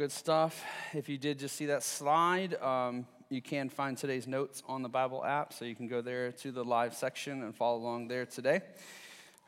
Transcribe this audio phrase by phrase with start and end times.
[0.00, 0.64] Good stuff.
[0.94, 4.88] If you did just see that slide, um, you can find today's notes on the
[4.88, 8.24] Bible app, so you can go there to the live section and follow along there
[8.24, 8.62] today.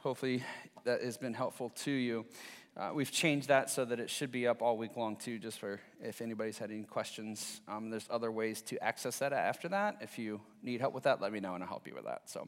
[0.01, 0.45] Hopefully,
[0.85, 2.27] that has been helpful to you.
[2.77, 5.59] Uh, we've changed that so that it should be up all week long too, just
[5.59, 7.63] for if anybody's had any questions.
[7.67, 10.03] Um, there's other ways to access that after that.
[10.03, 12.29] If you need help with that, let me know and I'll help you with that.
[12.29, 12.47] So,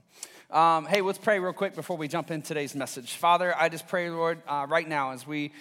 [0.50, 3.14] um, hey, let's pray real quick before we jump in today's message.
[3.14, 5.52] Father, I just pray, Lord, uh, right now as we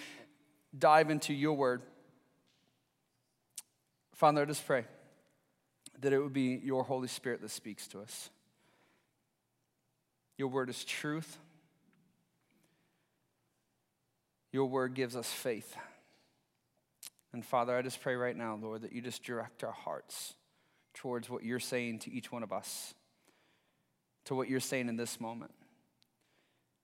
[0.78, 1.80] dive into your word.
[4.14, 4.84] Father, I just pray
[6.00, 8.30] that it would be your Holy Spirit that speaks to us.
[10.38, 11.38] Your word is truth.
[14.52, 15.76] Your word gives us faith.
[17.32, 20.34] And Father, I just pray right now, Lord, that you just direct our hearts
[20.94, 22.94] towards what you're saying to each one of us,
[24.26, 25.50] to what you're saying in this moment.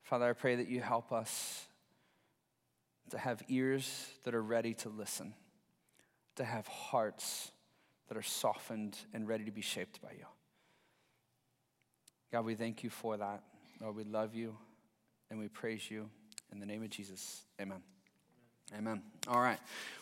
[0.03, 1.69] Father, I pray that you help us
[3.11, 5.35] to have ears that are ready to listen
[6.41, 7.53] to have hearts
[8.09, 10.25] that are softened and ready to be shaped by you.
[12.33, 13.43] God, we thank you for that.
[13.81, 14.57] Lord, we love you
[15.31, 16.09] and we praise you.
[16.51, 17.83] In the name of Jesus, amen.
[18.77, 19.03] Amen.
[19.29, 19.59] All right.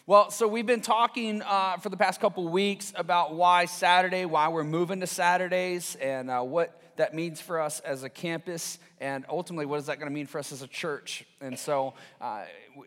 [0.06, 4.48] Well, so we've been talking uh, for the past couple weeks about why Saturday, why
[4.48, 9.24] we're moving to Saturdays, and uh, what that means for us as a campus, and
[9.28, 11.24] ultimately, what is that going to mean for us as a church?
[11.40, 12.42] And so, uh,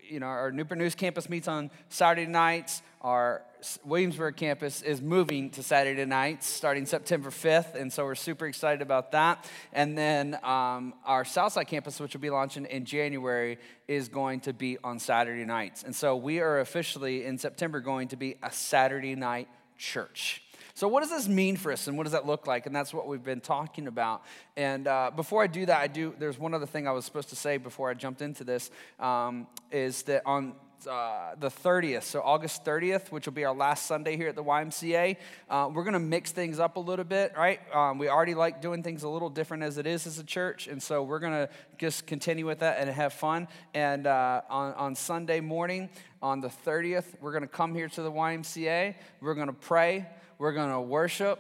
[0.08, 2.82] you know, our Newport News campus meets on Saturday nights.
[3.02, 3.42] Our
[3.86, 8.82] Williamsburg campus is moving to Saturday nights starting September 5th, and so we're super excited
[8.82, 9.50] about that.
[9.72, 14.52] And then um, our Southside campus, which will be launching in January, is going to
[14.52, 15.84] be on Saturday nights.
[15.84, 20.44] And so we are officially in September going to be a Saturday night church.
[20.82, 22.66] So, what does this mean for us, and what does that look like?
[22.66, 24.24] And that's what we've been talking about.
[24.58, 26.16] And uh, before I do that, I do.
[26.18, 28.72] There's one other thing I was supposed to say before I jumped into this.
[29.00, 30.56] Um, is that on
[30.90, 34.44] uh, the 30th, so August 30th, which will be our last Sunday here at the
[34.44, 35.18] YMCA.
[35.48, 37.60] Uh, we're going to mix things up a little bit, right?
[37.76, 40.66] Um, we already like doing things a little different as it is as a church,
[40.66, 43.48] and so we're going to just continue with that and have fun.
[43.76, 45.90] And uh, on, on Sunday morning,
[46.24, 48.96] on the 30th, we're going to come here to the YMCA.
[49.22, 50.08] We're going to pray.
[50.42, 51.40] We're going to worship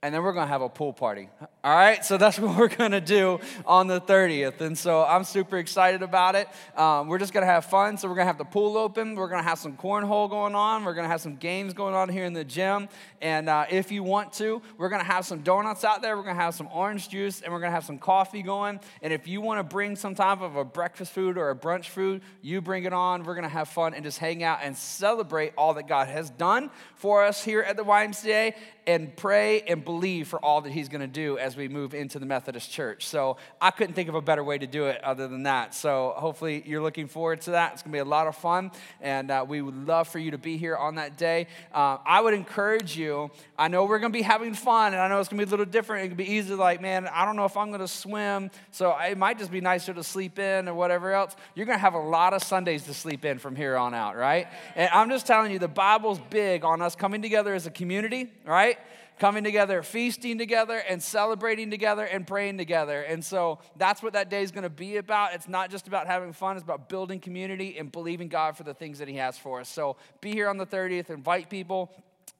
[0.00, 1.28] and then we're going to have a pool party.
[1.68, 4.62] All right, so that's what we're to do on the 30th.
[4.62, 6.48] And so I'm super excited about it.
[6.74, 7.98] Um, we're just to have fun.
[7.98, 9.14] So we're to have the pool open.
[9.14, 10.86] We're to have some cornhole going on.
[10.86, 12.88] We're to have some games going on here in the gym.
[13.20, 16.16] And uh, if you want to, we're to have some donuts out there.
[16.16, 18.80] We're to have some orange juice and we're to have some coffee going.
[19.02, 21.88] And if you want to bring some type of a breakfast food or a brunch
[21.88, 23.24] food, you bring it on.
[23.24, 26.70] We're to have fun and just hang out and celebrate all that God has done
[26.94, 28.54] for us here at the YMCA
[28.86, 32.26] and pray and believe for all that he's to do as we move into the
[32.26, 33.06] Methodist Church.
[33.06, 35.74] So I couldn't think of a better way to do it other than that.
[35.74, 37.74] So hopefully you're looking forward to that.
[37.74, 38.70] It's going to be a lot of fun,
[39.00, 41.48] and uh, we would love for you to be here on that day.
[41.74, 43.30] Uh, I would encourage you.
[43.58, 45.48] I know we're going to be having fun, and I know it's going to be
[45.48, 46.04] a little different.
[46.04, 48.96] It can be easy, like, man, I don't know if I'm going to swim, so
[48.98, 51.34] it might just be nicer to sleep in or whatever else.
[51.54, 54.16] You're going to have a lot of Sundays to sleep in from here on out,
[54.16, 54.46] right?
[54.76, 58.30] And I'm just telling you, the Bible's big on us coming together as a community,
[58.44, 58.78] right?
[59.18, 63.02] Coming together, feasting together, and celebrating together and praying together.
[63.02, 65.34] And so that's what that day is going to be about.
[65.34, 68.74] It's not just about having fun, it's about building community and believing God for the
[68.74, 69.68] things that He has for us.
[69.68, 71.90] So be here on the 30th, invite people.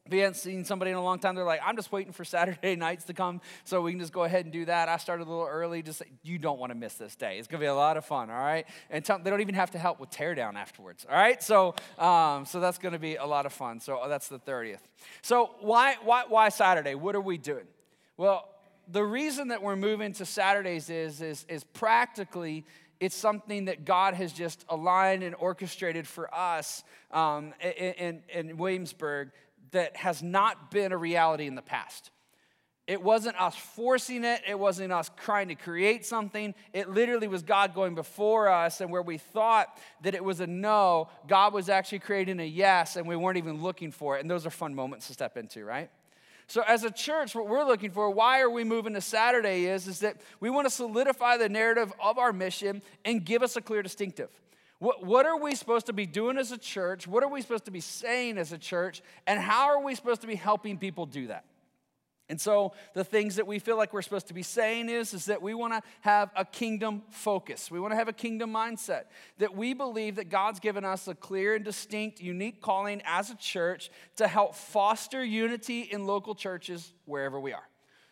[0.08, 2.24] If you haven't seen somebody in a long time, they're like, I'm just waiting for
[2.24, 4.88] Saturday nights to come so we can just go ahead and do that.
[4.88, 5.82] I started a little early.
[5.82, 7.38] Just you don't want to miss this day.
[7.38, 8.66] It's going to be a lot of fun, all right?
[8.88, 11.42] And tell, they don't even have to help with teardown afterwards, all right?
[11.42, 13.80] So, um, so that's going to be a lot of fun.
[13.80, 14.80] So that's the 30th.
[15.20, 16.94] So why, why, why Saturday?
[16.94, 17.66] What are we doing?
[18.16, 18.48] Well,
[18.90, 22.64] the reason that we're moving to Saturdays is, is, is practically
[23.00, 26.82] it's something that God has just aligned and orchestrated for us
[27.12, 29.30] um, in, in, in Williamsburg
[29.72, 32.10] that has not been a reality in the past.
[32.88, 34.40] It wasn't us forcing it.
[34.48, 36.54] It wasn't us trying to create something.
[36.72, 40.46] It literally was God going before us, and where we thought that it was a
[40.46, 44.22] no, God was actually creating a yes, and we weren't even looking for it.
[44.22, 45.90] And those are fun moments to step into, right?
[46.46, 49.86] So, as a church, what we're looking for, why are we moving to Saturday, is,
[49.86, 53.60] is that we want to solidify the narrative of our mission and give us a
[53.60, 54.30] clear distinctive.
[54.78, 57.06] What, what are we supposed to be doing as a church?
[57.08, 59.02] What are we supposed to be saying as a church?
[59.26, 61.44] And how are we supposed to be helping people do that?
[62.30, 65.24] And so the things that we feel like we're supposed to be saying is, is
[65.26, 67.70] that we want to have a kingdom focus.
[67.70, 69.04] We want to have a kingdom mindset.
[69.38, 73.34] That we believe that God's given us a clear and distinct, unique calling as a
[73.36, 77.66] church to help foster unity in local churches wherever we are.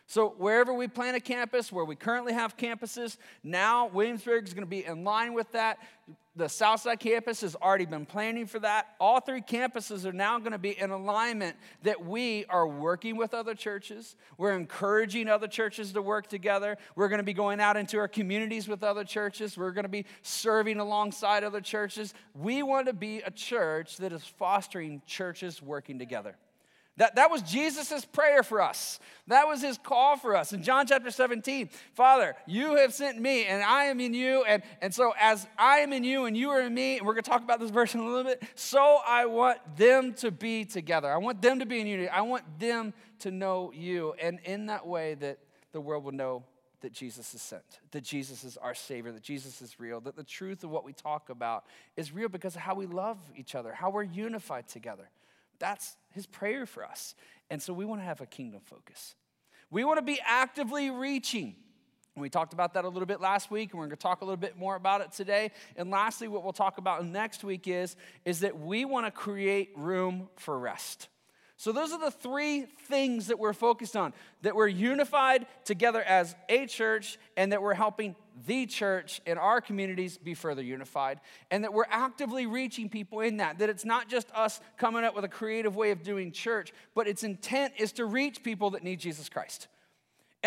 [0.09, 4.63] So, wherever we plan a campus, where we currently have campuses, now Williamsburg is going
[4.63, 5.79] to be in line with that.
[6.37, 8.95] The Southside campus has already been planning for that.
[9.01, 13.33] All three campuses are now going to be in alignment that we are working with
[13.33, 14.15] other churches.
[14.37, 16.77] We're encouraging other churches to work together.
[16.95, 19.57] We're going to be going out into our communities with other churches.
[19.57, 22.13] We're going to be serving alongside other churches.
[22.33, 26.37] We want to be a church that is fostering churches working together.
[26.97, 28.99] That, that was Jesus' prayer for us.
[29.27, 30.51] That was his call for us.
[30.51, 34.43] In John chapter 17, Father, you have sent me and I am in you.
[34.45, 37.13] And, and so, as I am in you and you are in me, and we're
[37.13, 40.31] going to talk about this verse in a little bit, so I want them to
[40.31, 41.11] be together.
[41.11, 42.09] I want them to be in unity.
[42.09, 44.15] I want them to know you.
[44.19, 45.37] And in that way, that
[45.73, 46.43] the world will know
[46.81, 50.23] that Jesus is sent, that Jesus is our Savior, that Jesus is real, that the
[50.23, 51.65] truth of what we talk about
[51.95, 55.09] is real because of how we love each other, how we're unified together.
[55.59, 57.15] That's his prayer for us.
[57.49, 59.15] And so we want to have a kingdom focus.
[59.69, 61.55] We want to be actively reaching.
[62.15, 64.25] We talked about that a little bit last week, and we're going to talk a
[64.25, 65.51] little bit more about it today.
[65.75, 67.95] And lastly, what we'll talk about next week is,
[68.25, 71.09] is that we want to create room for rest.
[71.59, 74.13] So, those are the three things that we're focused on
[74.43, 78.15] that we're unified together as a church, and that we're helping
[78.45, 81.19] the church in our communities be further unified,
[81.49, 83.57] and that we're actively reaching people in that.
[83.57, 87.07] That it's not just us coming up with a creative way of doing church, but
[87.07, 89.67] its intent is to reach people that need Jesus Christ.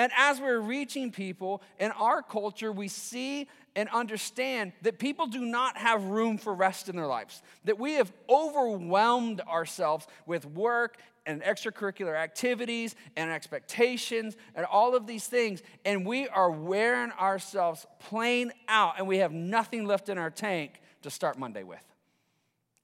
[0.01, 5.45] And as we're reaching people in our culture, we see and understand that people do
[5.45, 7.43] not have room for rest in their lives.
[7.67, 15.07] That we have overwhelmed ourselves with work and extracurricular activities and expectations and all of
[15.07, 15.61] these things.
[15.85, 20.81] And we are wearing ourselves plain out, and we have nothing left in our tank
[21.03, 21.85] to start Monday with.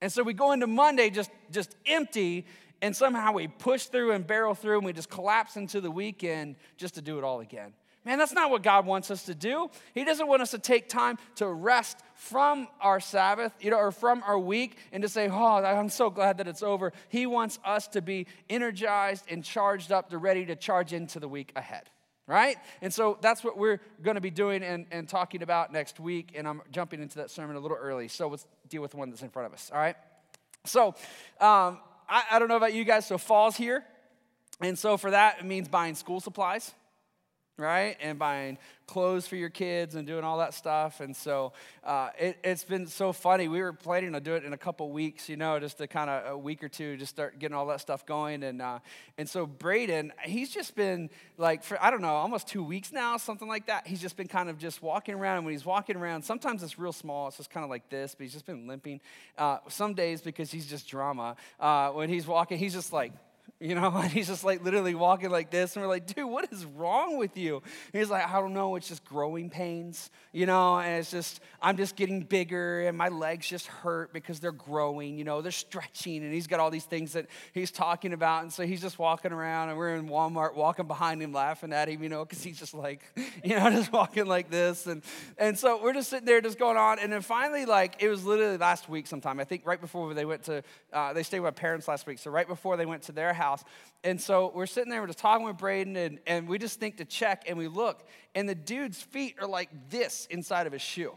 [0.03, 2.45] And so we go into Monday just, just empty
[2.87, 6.55] and somehow we push through and barrel through and we just collapse into the weekend
[6.77, 7.73] just to do it all again.
[8.05, 9.69] Man, that's not what God wants us to do.
[9.93, 13.91] He doesn't want us to take time to rest from our Sabbath, you know, or
[13.91, 17.59] from our week and to say, "Oh, I'm so glad that it's over." He wants
[17.65, 21.91] us to be energized and charged up to ready to charge into the week ahead.
[22.29, 22.57] Right?
[22.83, 26.35] And so that's what we're going to be doing and, and talking about next week.
[26.37, 28.07] And I'm jumping into that sermon a little early.
[28.07, 29.71] So let's deal with the one that's in front of us.
[29.73, 29.97] All right?
[30.65, 30.95] So,
[31.41, 33.85] um, I, I don't know about you guys, so fall's here.
[34.61, 36.73] And so for that, it means buying school supplies
[37.57, 37.97] right?
[38.01, 41.01] And buying clothes for your kids and doing all that stuff.
[41.01, 43.49] And so uh, it, has been so funny.
[43.49, 46.09] We were planning to do it in a couple weeks, you know, just to kind
[46.09, 48.43] of a week or two, just start getting all that stuff going.
[48.43, 48.79] And uh,
[49.19, 53.17] and so Braden, he's just been like for I don't know, almost two weeks now,
[53.17, 53.87] something like that.
[53.87, 55.39] He's just been kind of just walking around.
[55.39, 57.29] And when he's walking around, sometimes it's real small.
[57.29, 59.01] It's just kind of like this, but he's just been limping.
[59.37, 61.37] Uh, some days because he's just drama.
[61.59, 63.13] Uh, when he's walking, he's just like
[63.61, 66.53] you know, and he's just like literally walking like this, and we're like, dude, what
[66.53, 67.57] is wrong with you?
[67.93, 71.41] And he's like, I don't know, it's just growing pains, you know, and it's just,
[71.63, 75.53] I'm just getting bigger, and my legs just hurt because they're growing, you know, they're
[75.53, 78.99] stretching, and he's got all these things that he's talking about, and so he's just
[78.99, 82.43] walking around, and we're in Walmart walking behind him, laughing at him, you know, because
[82.43, 83.01] he's just like,
[83.45, 85.03] you know, just walking like this, and
[85.39, 88.25] and so we're just sitting there, just going on, and then finally, like, it was
[88.25, 91.55] literally last week sometime, I think right before they went to, uh, they stayed with
[91.55, 93.63] my parents last week, so right before they went to their house.
[94.05, 96.99] And so we're sitting there, we're just talking with Braden, and, and we just think
[96.99, 100.83] to check, and we look, and the dude's feet are like this inside of his
[100.83, 101.13] shoe.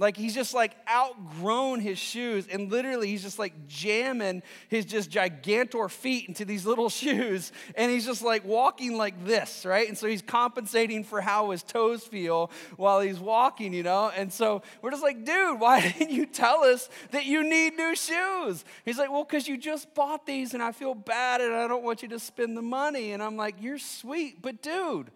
[0.00, 5.10] Like he's just like outgrown his shoes, and literally he's just like jamming his just
[5.10, 9.86] gigantor feet into these little shoes, and he's just like walking like this, right?
[9.86, 14.10] And so he's compensating for how his toes feel while he's walking, you know?
[14.16, 17.94] And so we're just like, dude, why didn't you tell us that you need new
[17.94, 18.64] shoes?
[18.86, 21.84] He's like, well, because you just bought these, and I feel bad, and I don't
[21.84, 23.12] want you to spend the money.
[23.12, 25.10] And I'm like, you're sweet, but dude,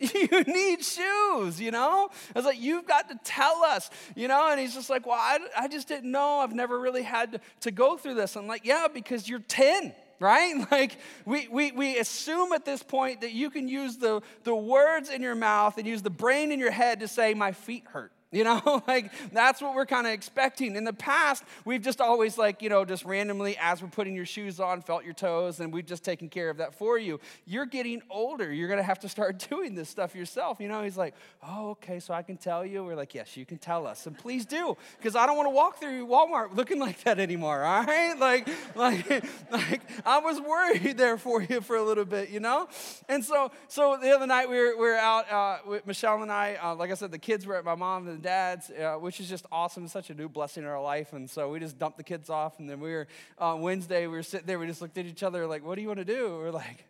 [0.14, 2.08] you need shoes, you know?
[2.34, 4.50] I was like, you've got to tell us, you know?
[4.50, 6.38] And he's just like, well, I, I just didn't know.
[6.38, 8.36] I've never really had to, go through this.
[8.36, 10.54] I'm like, yeah, because you're 10 right?
[10.70, 15.08] Like we, we, we assume at this point that you can use the, the words
[15.08, 18.12] in your mouth and use the brain in your head to say, my feet hurt.
[18.32, 20.76] You know, like that's what we're kind of expecting.
[20.76, 24.26] In the past, we've just always, like, you know, just randomly, as we're putting your
[24.26, 27.18] shoes on, felt your toes, and we've just taken care of that for you.
[27.44, 28.52] You're getting older.
[28.52, 30.60] You're going to have to start doing this stuff yourself.
[30.60, 32.84] You know, he's like, oh, okay, so I can tell you.
[32.84, 34.06] We're like, yes, you can tell us.
[34.06, 37.64] And please do, because I don't want to walk through Walmart looking like that anymore,
[37.64, 38.16] all right?
[38.16, 42.68] Like, like, like I was worried there for you for a little bit, you know?
[43.08, 46.30] And so, so the other night we were, we were out uh, with Michelle and
[46.30, 46.56] I.
[46.62, 49.30] Uh, like I said, the kids were at my mom and dads, uh, which is
[49.30, 49.84] just awesome.
[49.84, 51.14] It's such a new blessing in our life.
[51.14, 52.58] And so we just dumped the kids off.
[52.58, 53.08] And then we were,
[53.38, 55.80] on Wednesday, we were sitting there, we just looked at each other like, what do
[55.80, 56.36] you want to do?
[56.36, 56.84] We're like,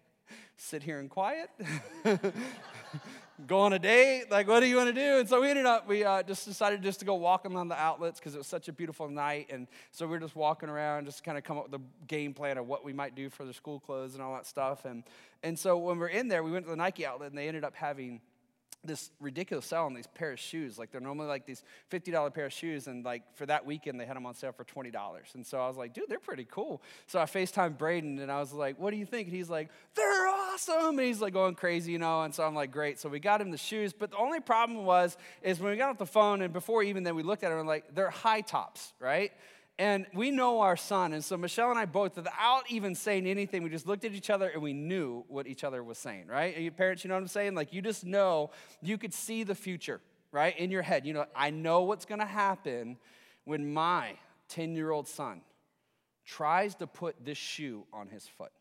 [0.57, 1.49] sit here in quiet?
[3.47, 4.25] go on a date?
[4.29, 5.21] Like, what do you want to do?
[5.21, 7.79] And so we ended up, we uh, just decided just to go walking on the
[7.79, 9.51] outlets because it was such a beautiful night.
[9.51, 12.35] And so we were just walking around, just kind of come up with a game
[12.35, 14.85] plan of what we might do for the school clothes and all that stuff.
[14.85, 15.05] And,
[15.45, 17.47] and so when we we're in there, we went to the Nike outlet and they
[17.47, 18.21] ended up having
[18.85, 20.79] this ridiculous sale on these pair of shoes.
[20.79, 24.07] Like they're normally like these $50 pair of shoes, and like for that weekend they
[24.07, 25.35] had them on sale for $20.
[25.35, 26.81] And so I was like, dude, they're pretty cool.
[27.07, 29.29] So I FaceTime Braden and I was like, what do you think?
[29.29, 30.99] And he's like, they're awesome.
[30.99, 32.23] And he's like going crazy, you know.
[32.23, 32.99] And so I'm like, great.
[32.99, 33.93] So we got him the shoes.
[33.93, 37.03] But the only problem was is when we got off the phone and before even
[37.03, 39.33] then we looked at them, like they're high tops, right?
[39.81, 41.15] And we know our son.
[41.15, 44.29] And so Michelle and I both, without even saying anything, we just looked at each
[44.29, 46.55] other and we knew what each other was saying, right?
[46.55, 47.55] You parents, you know what I'm saying?
[47.55, 48.51] Like you just know,
[48.83, 50.55] you could see the future, right?
[50.59, 51.07] In your head.
[51.07, 52.99] You know, I know what's going to happen
[53.47, 54.19] when my
[54.51, 55.41] 10 year old son
[56.27, 58.53] tries to put this shoe on his foot.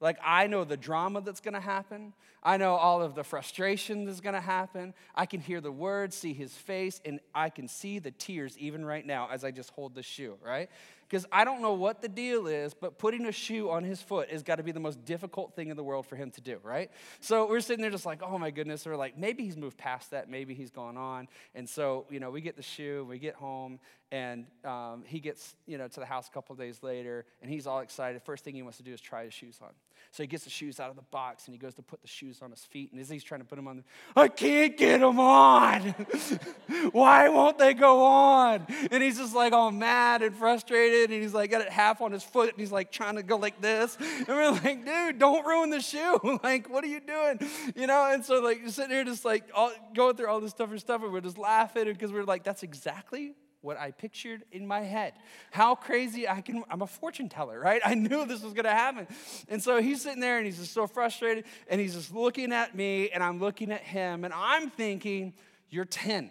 [0.00, 2.14] Like, I know the drama that's gonna happen.
[2.42, 4.94] I know all of the frustration that's gonna happen.
[5.14, 8.84] I can hear the words, see his face, and I can see the tears even
[8.84, 10.70] right now as I just hold the shoe, right?
[11.10, 14.30] Because I don't know what the deal is, but putting a shoe on his foot
[14.30, 16.58] has got to be the most difficult thing in the world for him to do,
[16.62, 16.88] right?
[17.18, 18.86] So we're sitting there just like, oh my goodness.
[18.86, 20.30] We're like, maybe he's moved past that.
[20.30, 21.26] Maybe he's gone on.
[21.56, 23.80] And so, you know, we get the shoe, we get home,
[24.12, 27.66] and um, he gets, you know, to the house a couple days later, and he's
[27.66, 28.22] all excited.
[28.22, 29.70] First thing he wants to do is try his shoes on.
[30.12, 32.08] So he gets the shoes out of the box and he goes to put the
[32.08, 32.90] shoes on his feet.
[32.90, 33.84] And as he's trying to put them on,
[34.16, 35.80] I can't get them on.
[36.92, 38.66] Why won't they go on?
[38.90, 41.10] And he's just like all mad and frustrated.
[41.10, 43.36] And he's like got it half on his foot and he's like trying to go
[43.36, 43.96] like this.
[44.20, 46.18] And we're like, dude, don't ruin the shoe.
[46.42, 47.40] like, what are you doing?
[47.76, 48.10] You know?
[48.12, 50.80] And so like you're sitting here just like all, going through all this stuff and
[50.80, 51.02] stuff.
[51.02, 55.12] And we're just laughing because we're like, that's exactly what I pictured in my head.
[55.50, 57.80] How crazy I can, I'm a fortune teller, right?
[57.84, 59.06] I knew this was gonna happen.
[59.48, 62.74] And so he's sitting there and he's just so frustrated and he's just looking at
[62.74, 65.34] me and I'm looking at him and I'm thinking,
[65.68, 66.30] You're 10.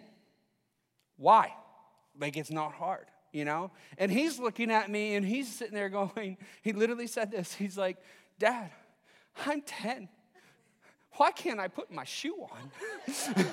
[1.16, 1.52] Why?
[2.18, 3.70] Like it's not hard, you know?
[3.98, 7.54] And he's looking at me and he's sitting there going, He literally said this.
[7.54, 7.98] He's like,
[8.38, 8.70] Dad,
[9.46, 10.08] I'm 10.
[11.16, 13.46] Why can't I put my shoe on?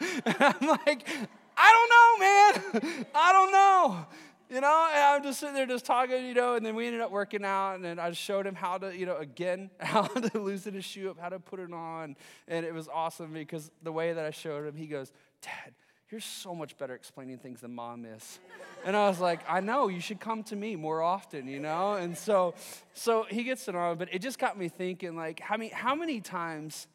[0.40, 1.06] I'm like,
[1.56, 3.06] I don't know, man.
[3.14, 4.06] I don't know.
[4.50, 7.00] You know, and I'm just sitting there just talking, you know, and then we ended
[7.00, 10.38] up working out, and then I showed him how to, you know, again, how to
[10.38, 12.14] loosen his shoe up, how to put it on.
[12.46, 15.74] And it was awesome because the way that I showed him, he goes, Dad,
[16.10, 18.38] you're so much better explaining things than mom is.
[18.84, 21.94] And I was like, I know, you should come to me more often, you know?
[21.94, 22.54] And so
[22.92, 25.94] so he gets it on, but it just got me thinking, like, how many, how
[25.94, 26.86] many times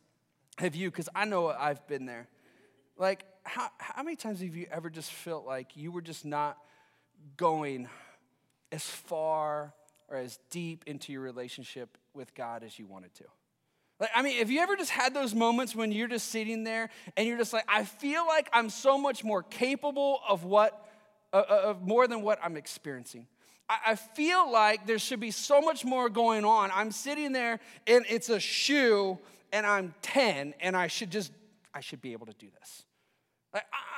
[0.58, 2.28] have you, because I know I've been there,
[2.98, 6.58] like, how, how many times have you ever just felt like you were just not
[7.36, 7.90] going
[8.72, 9.74] as far
[10.08, 13.24] or as deep into your relationship with God as you wanted to?
[14.00, 16.92] Like, I mean, have you ever just had those moments when you're just sitting there
[17.18, 20.88] and you're just like, I feel like I'm so much more capable of what,
[21.34, 23.26] uh, uh of more than what I'm experiencing.
[23.68, 26.70] I, I feel like there should be so much more going on.
[26.72, 29.18] I'm sitting there and it's a shoe
[29.52, 31.32] and I'm 10 and I should just,
[31.74, 32.86] I should be able to do this.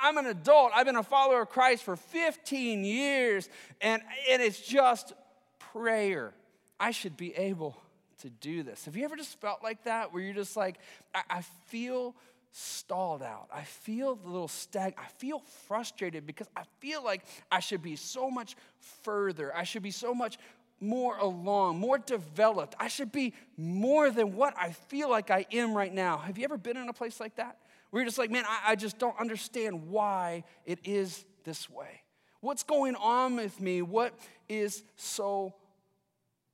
[0.02, 0.72] I'm an adult.
[0.74, 3.48] I've been a follower of Christ for 15 years,
[3.80, 5.12] and, and it's just
[5.72, 6.34] prayer.
[6.80, 7.76] I should be able
[8.22, 8.84] to do this.
[8.86, 10.78] Have you ever just felt like that, where you're just like,
[11.14, 12.14] I, I feel
[12.52, 13.48] stalled out.
[13.52, 14.94] I feel a little stag.
[14.98, 18.56] I feel frustrated because I feel like I should be so much
[19.02, 19.54] further.
[19.56, 20.38] I should be so much
[20.82, 22.74] more along, more developed.
[22.78, 26.18] I should be more than what I feel like I am right now.
[26.18, 27.58] Have you ever been in a place like that?
[27.90, 32.02] Where you're just like, man, I, I just don't understand why it is this way.
[32.40, 33.82] What's going on with me?
[33.82, 35.54] What is so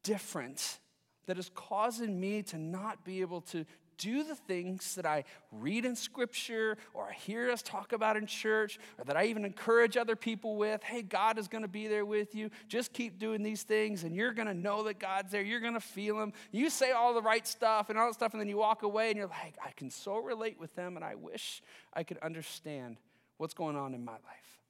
[0.02, 0.78] different
[1.26, 3.64] that is causing me to not be able to
[3.98, 8.26] do the things that I read in scripture or I hear us talk about in
[8.26, 10.82] church or that I even encourage other people with.
[10.82, 12.50] Hey, God is going to be there with you.
[12.68, 15.42] Just keep doing these things and you're going to know that God's there.
[15.42, 16.32] You're going to feel Him.
[16.52, 19.08] You say all the right stuff and all that stuff, and then you walk away
[19.08, 21.62] and you're like, I can so relate with them and I wish
[21.92, 22.96] I could understand
[23.36, 24.62] what's going on in my life.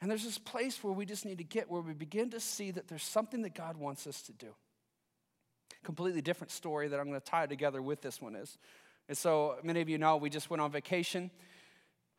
[0.00, 2.70] And there's this place where we just need to get where we begin to see
[2.72, 4.54] that there's something that God wants us to do
[5.84, 8.58] completely different story that I'm going to tie together with this one is.
[9.08, 11.30] And so many of you know we just went on vacation.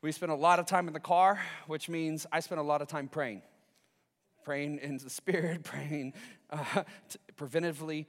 [0.01, 2.81] We spent a lot of time in the car, which means I spent a lot
[2.81, 3.41] of time praying.
[4.43, 6.13] Praying in the spirit, praying
[6.51, 6.83] uh,
[7.35, 8.05] preventively,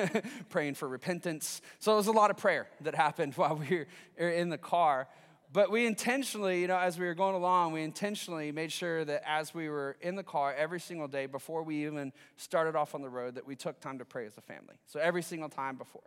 [0.48, 1.60] praying for repentance.
[1.80, 3.84] So it was a lot of prayer that happened while we
[4.18, 5.08] were in the car.
[5.52, 9.22] But we intentionally, you know, as we were going along, we intentionally made sure that
[9.26, 13.02] as we were in the car every single day before we even started off on
[13.02, 14.76] the road, that we took time to pray as a family.
[14.86, 16.02] So every single time before.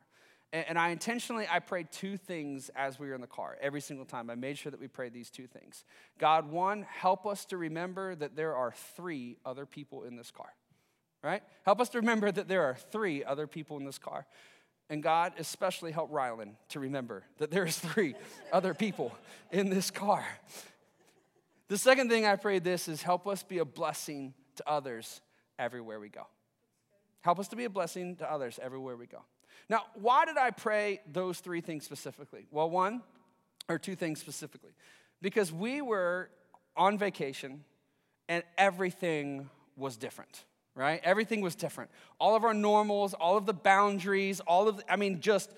[0.53, 3.57] And I intentionally, I prayed two things as we were in the car.
[3.59, 5.83] Every single time, I made sure that we prayed these two things.
[6.19, 10.53] God, one, help us to remember that there are three other people in this car,
[11.23, 11.41] right?
[11.65, 14.27] Help us to remember that there are three other people in this car.
[14.89, 18.15] And God, especially help Rylan to remember that there's three
[18.51, 19.15] other people
[19.51, 20.25] in this car.
[21.69, 25.21] The second thing I prayed this is help us be a blessing to others
[25.57, 26.27] everywhere we go.
[27.21, 29.23] Help us to be a blessing to others everywhere we go.
[29.69, 32.47] Now, why did I pray those three things specifically?
[32.51, 33.01] Well, one,
[33.69, 34.71] or two things specifically.
[35.21, 36.29] Because we were
[36.75, 37.63] on vacation
[38.27, 40.43] and everything was different,
[40.75, 40.99] right?
[41.03, 41.91] Everything was different.
[42.19, 45.51] All of our normals, all of the boundaries, all of, I mean, just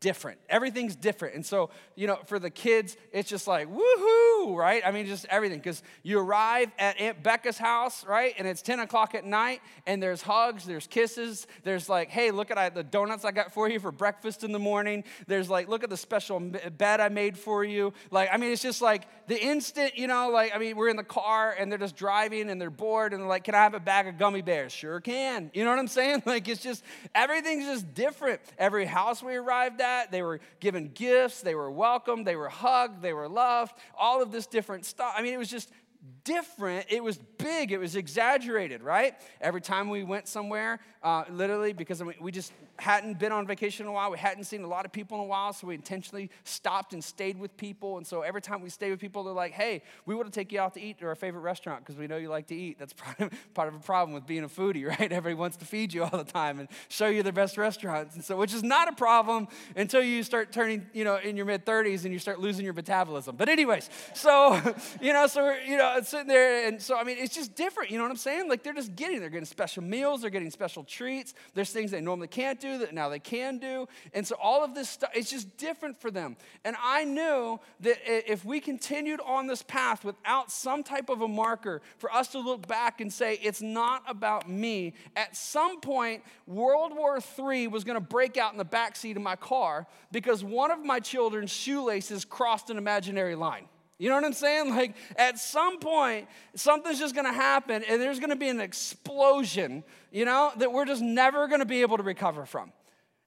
[0.00, 0.38] different.
[0.48, 1.34] Everything's different.
[1.34, 4.82] And so, you know, for the kids, it's just like, woohoo, right?
[4.84, 5.58] I mean, just everything.
[5.58, 8.34] Because you arrive at Aunt Becca's house, right?
[8.38, 12.50] And it's 10 o'clock at night, and there's hugs, there's kisses, there's like, hey, look
[12.50, 15.04] at the donuts I got for you for breakfast in the morning.
[15.26, 17.92] There's like, look at the special bed I made for you.
[18.10, 20.96] Like, I mean, it's just like the instant, you know, like, I mean, we're in
[20.96, 23.74] the car and they're just driving and they're bored and they're like, can I have
[23.74, 24.72] a bag of gummy bears?
[24.72, 25.50] Sure can.
[25.52, 26.22] You know what I'm saying?
[26.30, 28.40] Like, it's just, everything's just different.
[28.56, 30.10] Every house we arrive arrived.
[30.10, 34.32] They were given gifts, they were welcomed, they were hugged, they were loved, all of
[34.32, 35.14] this different stuff.
[35.16, 35.70] I mean, it was just
[36.24, 36.86] different.
[36.88, 37.72] It was big.
[37.72, 39.14] It was exaggerated, right?
[39.40, 43.90] Every time we went somewhere, uh, literally, because we just hadn't been on vacation in
[43.90, 44.10] a while.
[44.10, 47.02] We hadn't seen a lot of people in a while, so we intentionally stopped and
[47.04, 47.98] stayed with people.
[47.98, 50.50] And so every time we stay with people, they're like, hey, we want to take
[50.50, 52.78] you out to eat to our favorite restaurant because we know you like to eat.
[52.78, 52.92] That's
[53.54, 55.00] part of, a problem with being a foodie, right?
[55.12, 58.14] Everybody wants to feed you all the time and show you the best restaurants.
[58.14, 61.46] And so, which is not a problem until you start turning, you know, in your
[61.46, 63.36] mid 30s and you start losing your metabolism.
[63.36, 64.60] But, anyways, so,
[65.00, 66.66] you know, so you know, sitting there.
[66.66, 67.90] And so, I mean, it's just different.
[67.90, 68.48] You know what I'm saying?
[68.48, 71.34] Like, they're just getting, they're getting special meals, they're getting special treats.
[71.54, 73.86] There's things they normally can't do that now they can do.
[74.14, 76.36] And so all of this stuff, it's just different for them.
[76.64, 81.28] And I knew that if we continued on this path without some type of a
[81.28, 86.22] marker for us to look back and say, it's not about me, at some point,
[86.46, 89.86] World War III was going to break out in the back seat of my car
[90.12, 93.66] because one of my children's shoelaces crossed an imaginary line.
[94.00, 94.74] You know what I'm saying?
[94.80, 100.24] Like at some point, something's just gonna happen and there's gonna be an explosion, you
[100.24, 102.72] know, that we're just never gonna be able to recover from.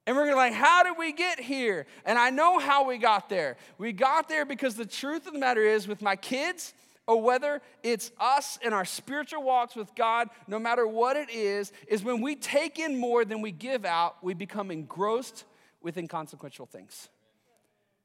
[0.08, 1.86] And we're gonna like, how did we get here?
[2.06, 3.58] And I know how we got there.
[3.78, 6.74] We got there because the truth of the matter is, with my kids,
[7.06, 11.72] or whether it's us in our spiritual walks with God, no matter what it is,
[11.88, 15.44] is when we take in more than we give out, we become engrossed
[15.82, 17.10] with inconsequential things.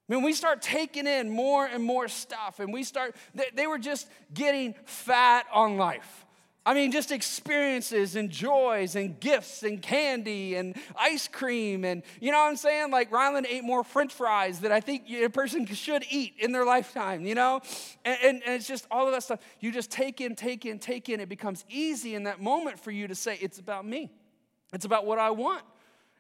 [0.09, 3.79] When we start taking in more and more stuff, and we start, they, they were
[3.79, 6.25] just getting fat on life.
[6.65, 11.85] I mean, just experiences and joys and gifts and candy and ice cream.
[11.85, 12.91] And you know what I'm saying?
[12.91, 16.67] Like, Ryland ate more french fries that I think a person should eat in their
[16.67, 17.61] lifetime, you know?
[18.05, 19.41] And, and, and, it's just all of that stuff.
[19.61, 21.21] You just take in, take in, take in.
[21.21, 24.11] It becomes easy in that moment for you to say, it's about me,
[24.73, 25.63] it's about what I want.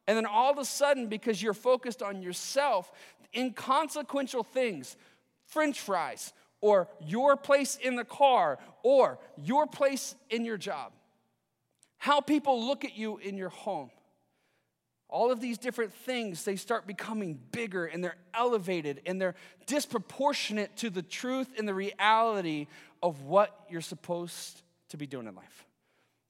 [0.08, 2.90] And then all of a sudden, because you're focused on yourself,
[3.36, 4.96] inconsequential things,
[5.44, 10.92] french fries, or your place in the car, or your place in your job,
[11.98, 13.90] how people look at you in your home.
[15.10, 19.34] All of these different things, they start becoming bigger and they're elevated and they're
[19.66, 22.66] disproportionate to the truth and the reality
[23.02, 25.67] of what you're supposed to be doing in life.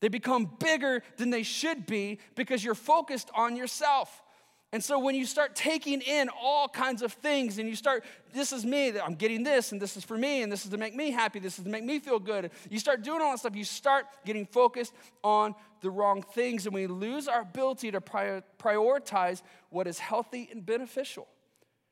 [0.00, 4.22] They become bigger than they should be because you're focused on yourself.
[4.70, 8.52] And so when you start taking in all kinds of things and you start, this
[8.52, 10.94] is me, I'm getting this, and this is for me, and this is to make
[10.94, 12.50] me happy, this is to make me feel good.
[12.68, 14.92] You start doing all that stuff, you start getting focused
[15.24, 20.66] on the wrong things, and we lose our ability to prioritize what is healthy and
[20.66, 21.26] beneficial.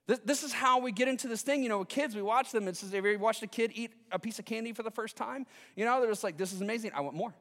[0.07, 1.65] This, is how we get into this thing.
[1.65, 2.69] You know, with kids, we watch them.
[2.69, 5.17] It's as if you watched a kid eat a piece of candy for the first
[5.17, 5.47] time.
[5.75, 6.93] You know, they're just like, this is amazing.
[6.95, 7.35] I want more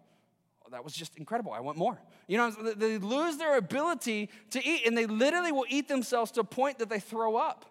[0.72, 1.52] that was just incredible.
[1.52, 2.02] I want more.
[2.28, 6.42] You know, they lose their ability to eat, and they literally will eat themselves to
[6.42, 7.66] a point that they throw up.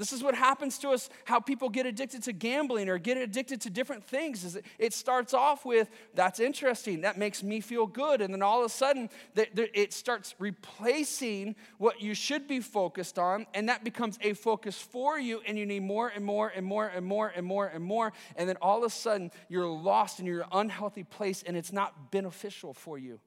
[0.00, 3.60] This is what happens to us, how people get addicted to gambling or get addicted
[3.60, 4.44] to different things.
[4.44, 8.22] Is it starts off with, that's interesting, that makes me feel good.
[8.22, 13.46] And then all of a sudden, it starts replacing what you should be focused on,
[13.52, 16.88] and that becomes a focus for you, and you need more and more and more
[16.88, 18.14] and more and more and more.
[18.36, 22.10] And then all of a sudden, you're lost in your unhealthy place, and it's not
[22.10, 23.20] beneficial for you,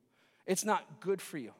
[0.48, 1.52] it's not good for you.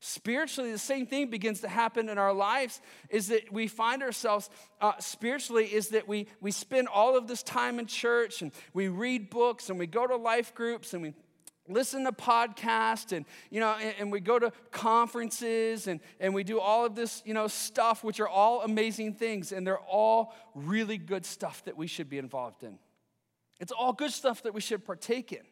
[0.00, 2.80] Spiritually, the same thing begins to happen in our lives
[3.10, 4.48] is that we find ourselves
[4.80, 8.86] uh, spiritually, is that we, we spend all of this time in church and we
[8.86, 11.14] read books and we go to life groups and we
[11.66, 16.42] listen to podcasts and you know and, and, we go to conferences and, and we
[16.42, 19.50] do all of this you know stuff which are all amazing things.
[19.50, 22.78] And they're all really good stuff that we should be involved in.
[23.58, 25.42] It's all good stuff that we should partake in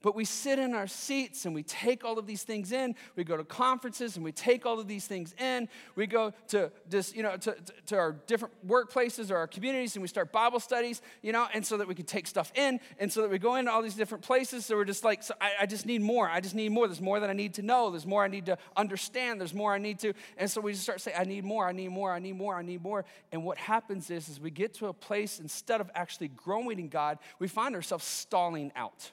[0.00, 2.94] but we sit in our seats and we take all of these things in.
[3.16, 5.68] We go to conferences and we take all of these things in.
[5.96, 7.56] We go to this, you know, to,
[7.86, 11.66] to our different workplaces or our communities and we start Bible studies, you know, and
[11.66, 13.96] so that we can take stuff in and so that we go into all these
[13.96, 14.66] different places.
[14.66, 16.28] So we're just like, so I, I just need more.
[16.28, 16.86] I just need more.
[16.86, 17.90] There's more that I need to know.
[17.90, 19.40] There's more I need to understand.
[19.40, 20.12] There's more I need to.
[20.36, 22.56] And so we just start saying, I need more, I need more, I need more,
[22.56, 23.04] I need more.
[23.32, 26.88] And what happens is, is we get to a place instead of actually growing in
[26.88, 29.10] God, we find ourselves stalling out.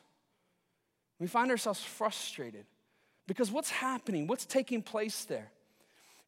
[1.20, 2.66] We find ourselves frustrated
[3.28, 5.52] because what's happening, what's taking place there,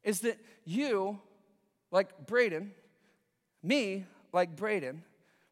[0.04, 1.19] is that you,
[1.91, 2.71] like Braden,
[3.62, 5.04] me, like Braden,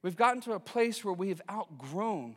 [0.02, 2.36] we've gotten to a place where we have outgrown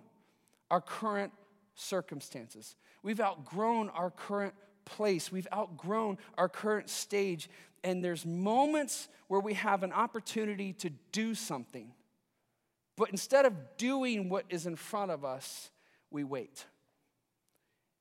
[0.70, 1.32] our current
[1.74, 2.76] circumstances.
[3.02, 5.30] We've outgrown our current place.
[5.30, 7.48] We've outgrown our current stage.
[7.84, 11.92] And there's moments where we have an opportunity to do something.
[12.96, 15.70] But instead of doing what is in front of us,
[16.10, 16.64] we wait.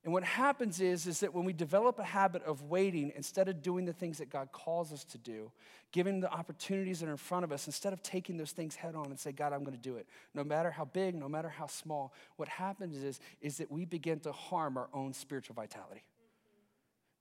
[0.04, 3.62] And what happens is, is that when we develop a habit of waiting, instead of
[3.62, 5.50] doing the things that God calls us to do,
[5.90, 8.94] giving the opportunities that are in front of us, instead of taking those things head
[8.94, 11.48] on and say, God, I'm going to do it, no matter how big, no matter
[11.48, 16.04] how small, what happens is, is that we begin to harm our own spiritual vitality.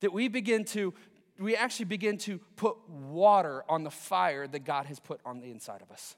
[0.01, 0.93] That we begin to,
[1.39, 5.49] we actually begin to put water on the fire that God has put on the
[5.49, 6.15] inside of us.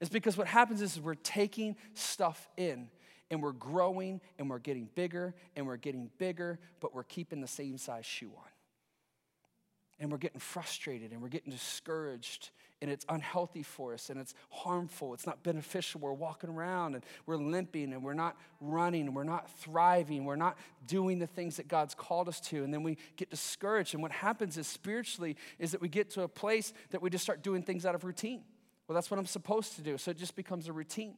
[0.00, 2.88] It's because what happens is we're taking stuff in
[3.30, 7.48] and we're growing and we're getting bigger and we're getting bigger, but we're keeping the
[7.48, 8.50] same size shoe on.
[9.98, 12.50] And we're getting frustrated and we're getting discouraged,
[12.82, 15.14] and it's unhealthy for us and it's harmful.
[15.14, 16.02] It's not beneficial.
[16.02, 20.26] We're walking around and we're limping and we're not running and we're not thriving.
[20.26, 22.62] We're not doing the things that God's called us to.
[22.62, 23.94] And then we get discouraged.
[23.94, 27.24] And what happens is spiritually is that we get to a place that we just
[27.24, 28.42] start doing things out of routine.
[28.86, 29.96] Well, that's what I'm supposed to do.
[29.96, 31.14] So it just becomes a routine.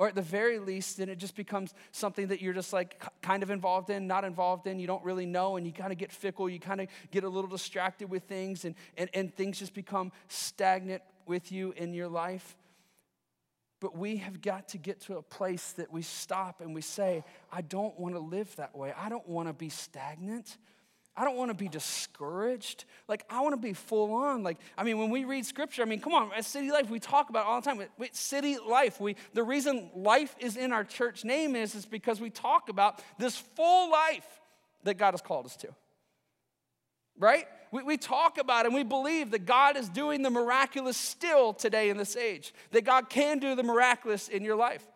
[0.00, 3.42] Or at the very least, then it just becomes something that you're just like kind
[3.42, 6.10] of involved in, not involved in, you don't really know, and you kind of get
[6.10, 9.74] fickle, you kind of get a little distracted with things, and, and, and things just
[9.74, 12.56] become stagnant with you in your life.
[13.78, 17.22] But we have got to get to a place that we stop and we say,
[17.52, 18.94] I don't want to live that way.
[18.96, 20.56] I don't want to be stagnant.
[21.20, 22.86] I don't want to be discouraged.
[23.06, 24.42] Like, I want to be full on.
[24.42, 26.98] Like, I mean, when we read scripture, I mean, come on, at City Life, we
[26.98, 27.82] talk about all the time.
[27.98, 32.22] Wait, City Life, we, the reason life is in our church name is, is because
[32.22, 34.40] we talk about this full life
[34.84, 35.68] that God has called us to.
[37.18, 37.46] Right?
[37.70, 41.90] We, we talk about and we believe that God is doing the miraculous still today
[41.90, 44.88] in this age, that God can do the miraculous in your life.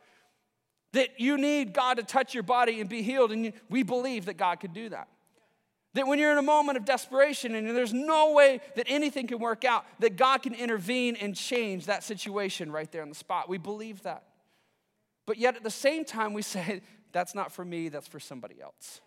[0.94, 4.24] That you need God to touch your body and be healed, and you, we believe
[4.24, 5.08] that God can do that.
[5.94, 9.38] That when you're in a moment of desperation and there's no way that anything can
[9.38, 13.48] work out, that God can intervene and change that situation right there on the spot.
[13.48, 14.24] We believe that.
[15.26, 18.60] But yet at the same time, we say, that's not for me, that's for somebody
[18.60, 19.00] else.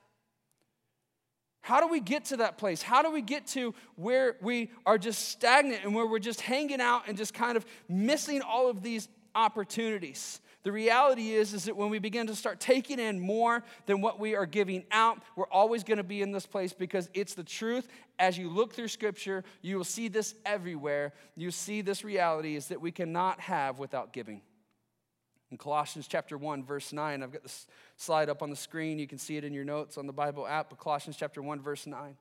[1.61, 2.81] How do we get to that place?
[2.81, 6.79] How do we get to where we are just stagnant and where we're just hanging
[6.79, 10.39] out and just kind of missing all of these opportunities?
[10.67, 14.19] The reality is, is that when we begin to start taking in more than what
[14.19, 17.43] we are giving out, we're always going to be in this place because it's the
[17.45, 17.87] truth.
[18.19, 21.13] As you look through Scripture, you will see this everywhere.
[21.37, 24.41] You see this reality is that we cannot have without giving.
[25.51, 28.99] In Colossians chapter 1, verse 9, I've got this slide up on the screen.
[28.99, 31.61] You can see it in your notes on the Bible app, but Colossians chapter 1,
[31.61, 32.17] verse 9.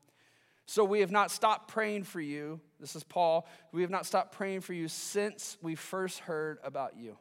[0.66, 2.60] So we have not stopped praying for you.
[2.78, 3.48] This is Paul.
[3.72, 7.16] We have not stopped praying for you since we first heard about you.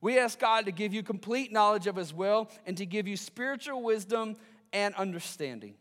[0.00, 3.16] We ask God to give you complete knowledge of His will and to give you
[3.16, 4.36] spiritual wisdom
[4.72, 5.74] and understanding.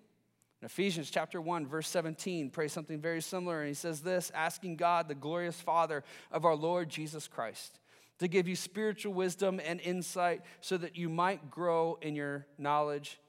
[0.62, 3.60] In Ephesians chapter 1, verse 17, pray something very similar.
[3.60, 7.80] And he says this asking God, the glorious Father of our Lord Jesus Christ,
[8.20, 13.20] to give you spiritual wisdom and insight so that you might grow in your knowledge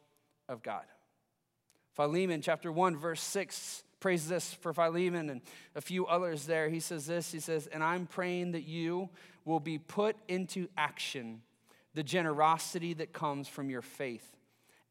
[0.49, 0.83] of God.
[1.95, 5.43] Philemon chapter 1, verse 6 prays this for Philemon and
[5.77, 6.69] a few others there.
[6.69, 9.09] He says this He says, And I'm praying that you
[9.45, 11.43] will be put into action
[11.95, 14.37] the generosity that comes from your faith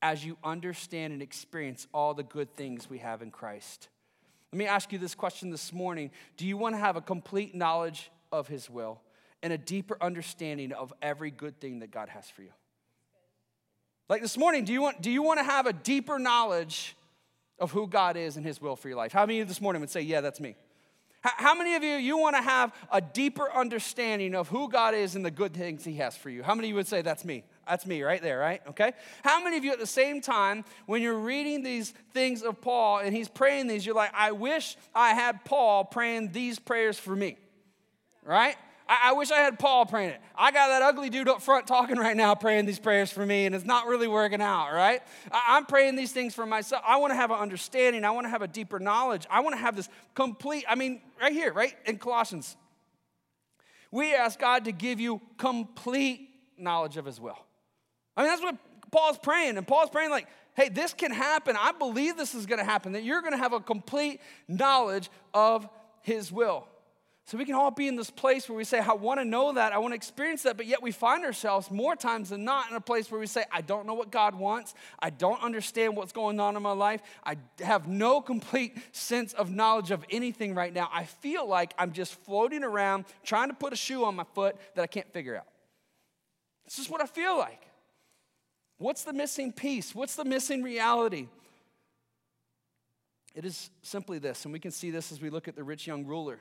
[0.02, 3.90] as you understand and experience all the good things we have in Christ.
[4.52, 7.54] Let me ask you this question this morning Do you want to have a complete
[7.54, 9.02] knowledge of His will
[9.42, 12.52] and a deeper understanding of every good thing that God has for you?
[14.08, 16.96] Like this morning, do you want, do you want to have a deeper knowledge
[17.60, 19.12] of who God is and His will for your life?
[19.12, 20.56] How many of you this morning would say, Yeah, that's me?
[21.22, 25.16] How many of you, you want to have a deeper understanding of who God is
[25.16, 26.44] and the good things He has for you?
[26.44, 27.44] How many of you would say, That's me?
[27.68, 28.62] That's me right there, right?
[28.70, 28.94] Okay?
[29.24, 33.00] How many of you at the same time, when you're reading these things of Paul
[33.00, 37.16] and he's praying these, you're like, I wish I had Paul praying these prayers for
[37.16, 37.38] me,
[38.24, 38.56] right?
[38.90, 40.22] I, I, wish I had Paul praying it.
[40.36, 43.46] I got that ugly dude up front talking right now, praying these prayers for me,
[43.46, 45.02] and it's not really working out, right?
[45.32, 46.82] I, I'm praying these things for myself.
[46.86, 48.04] I want to have an understanding.
[48.04, 49.28] I want to have a deeper knowledge.
[49.30, 51.76] I want to have this complete, I mean, right here, right?
[51.86, 52.58] In Colossians.
[53.92, 57.38] We ask God to give you complete knowledge of his will.
[58.18, 58.58] I mean, that's what
[58.92, 59.58] Paul's praying.
[59.58, 61.56] And Paul's praying, like, hey, this can happen.
[61.60, 65.12] I believe this is going to happen, that you're going to have a complete knowledge
[65.34, 65.70] of
[66.02, 66.68] his will.
[67.30, 69.54] So we can all be in this place where we say, I want to know
[69.54, 72.72] that, I want to experience that, but yet we find ourselves more times than not
[72.72, 74.74] in a place where we say, I don't know what God wants.
[74.98, 77.02] I don't understand what's going on in my life.
[77.24, 80.90] I have no complete sense of knowledge of anything right now.
[80.92, 84.56] I feel like I'm just floating around trying to put a shoe on my foot
[84.74, 85.46] that I can't figure out.
[86.66, 87.62] This is what I feel like.
[88.80, 89.94] What's the missing piece?
[89.94, 91.28] What's the missing reality?
[93.36, 95.86] It is simply this, and we can see this as we look at the rich
[95.86, 96.40] young ruler.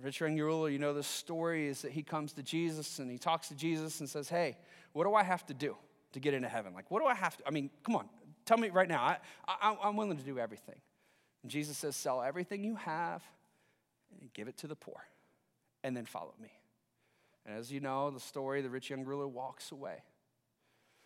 [0.00, 3.18] Rich young ruler, you know the story is that he comes to Jesus and he
[3.18, 4.56] talks to Jesus and says, Hey,
[4.92, 5.76] what do I have to do
[6.12, 6.72] to get into heaven?
[6.74, 7.42] Like, what do I have to?
[7.46, 8.08] I mean, come on,
[8.46, 9.02] tell me right now.
[9.02, 10.80] I, I, I'm willing to do everything.
[11.42, 13.22] And Jesus says, Sell everything you have
[14.20, 15.04] and give it to the poor,
[15.84, 16.50] and then follow me.
[17.44, 20.02] And as you know, the story, the rich young ruler walks away.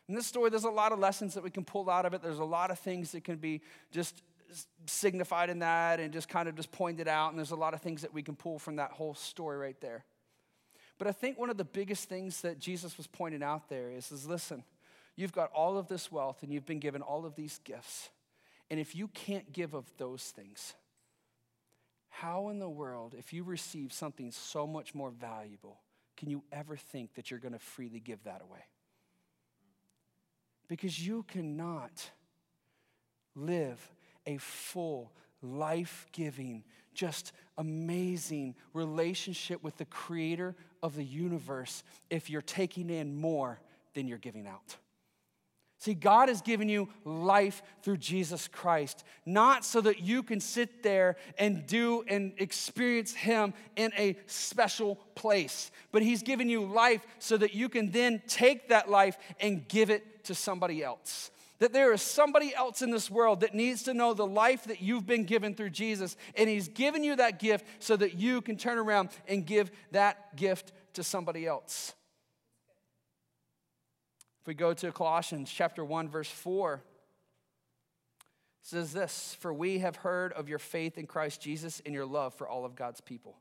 [0.09, 2.23] In this story, there's a lot of lessons that we can pull out of it.
[2.23, 4.23] There's a lot of things that can be just
[4.87, 7.31] signified in that and just kind of just pointed out.
[7.31, 9.81] And there's a lot of things that we can pull from that whole story right
[9.81, 10.05] there.
[10.99, 14.11] But I think one of the biggest things that Jesus was pointing out there is,
[14.11, 14.65] is listen,
[15.15, 18.11] you've got all of this wealth and you've been given all of these gifts.
[18.71, 20.75] And if you can't give of those things,
[22.09, 25.81] how in the world, if you receive something so much more valuable,
[26.17, 28.65] can you ever think that you're going to freely give that away?
[30.67, 32.11] Because you cannot
[33.35, 33.79] live
[34.27, 35.13] a full,
[35.43, 43.17] life giving, just amazing relationship with the creator of the universe if you're taking in
[43.17, 43.61] more
[43.95, 44.77] than you're giving out.
[45.79, 50.83] See, God has given you life through Jesus Christ, not so that you can sit
[50.83, 57.07] there and do and experience Him in a special place, but He's given you life
[57.19, 61.73] so that you can then take that life and give it to somebody else that
[61.73, 65.07] there is somebody else in this world that needs to know the life that you've
[65.07, 68.79] been given through Jesus, and He's given you that gift so that you can turn
[68.79, 71.95] around and give that gift to somebody else.
[74.43, 76.83] If we go to Colossians chapter 1, verse 4,
[78.63, 82.35] says this For we have heard of your faith in Christ Jesus and your love
[82.35, 83.37] for all of God's people.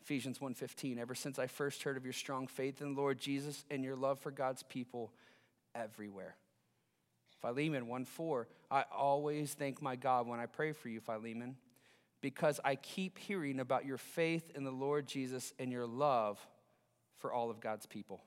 [0.00, 3.64] Ephesians 1:15 Ever since I first heard of your strong faith in the Lord Jesus
[3.70, 5.12] and your love for God's people
[5.74, 6.36] everywhere.
[7.40, 8.48] Philemon 1 4.
[8.70, 11.56] I always thank my God when I pray for you, Philemon,
[12.20, 16.38] because I keep hearing about your faith in the Lord Jesus and your love
[17.18, 18.20] for all of God's people.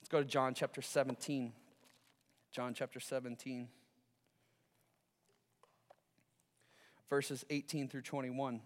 [0.00, 1.52] Let's go to John chapter 17.
[2.52, 3.68] John chapter 17,
[7.08, 8.60] verses 18 through 21.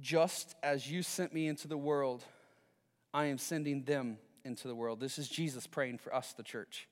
[0.00, 2.24] Just as you sent me into the world,
[3.12, 5.00] I am sending them into the world.
[5.00, 6.88] This is Jesus praying for us, the church.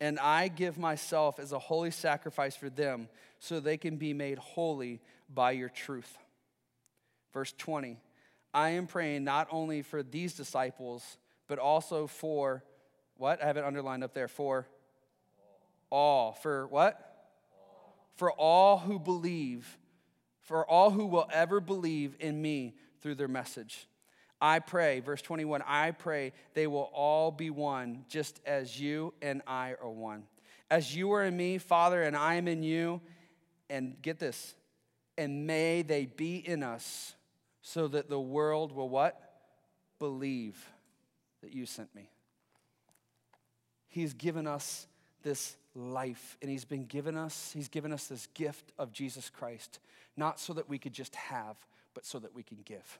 [0.00, 4.38] And I give myself as a holy sacrifice for them so they can be made
[4.38, 5.00] holy
[5.32, 6.16] by your truth.
[7.32, 7.98] Verse 20
[8.52, 12.64] I am praying not only for these disciples, but also for
[13.16, 13.42] what?
[13.42, 14.66] I have it underlined up there for
[15.90, 16.32] all.
[16.32, 17.06] For what?
[18.16, 19.78] For all who believe,
[20.42, 23.86] for all who will ever believe in me through their message.
[24.40, 29.42] I pray, verse 21, I pray they will all be one, just as you and
[29.46, 30.24] I are one.
[30.70, 33.00] As you are in me, Father, and I am in you,
[33.68, 34.54] and get this,
[35.18, 37.14] and may they be in us,
[37.60, 39.20] so that the world will what?
[39.98, 40.70] Believe
[41.42, 42.10] that you sent me.
[43.88, 44.86] He's given us
[45.22, 49.80] this life, and He's been given us, He's given us this gift of Jesus Christ,
[50.16, 51.56] not so that we could just have,
[51.92, 52.98] but so that we can give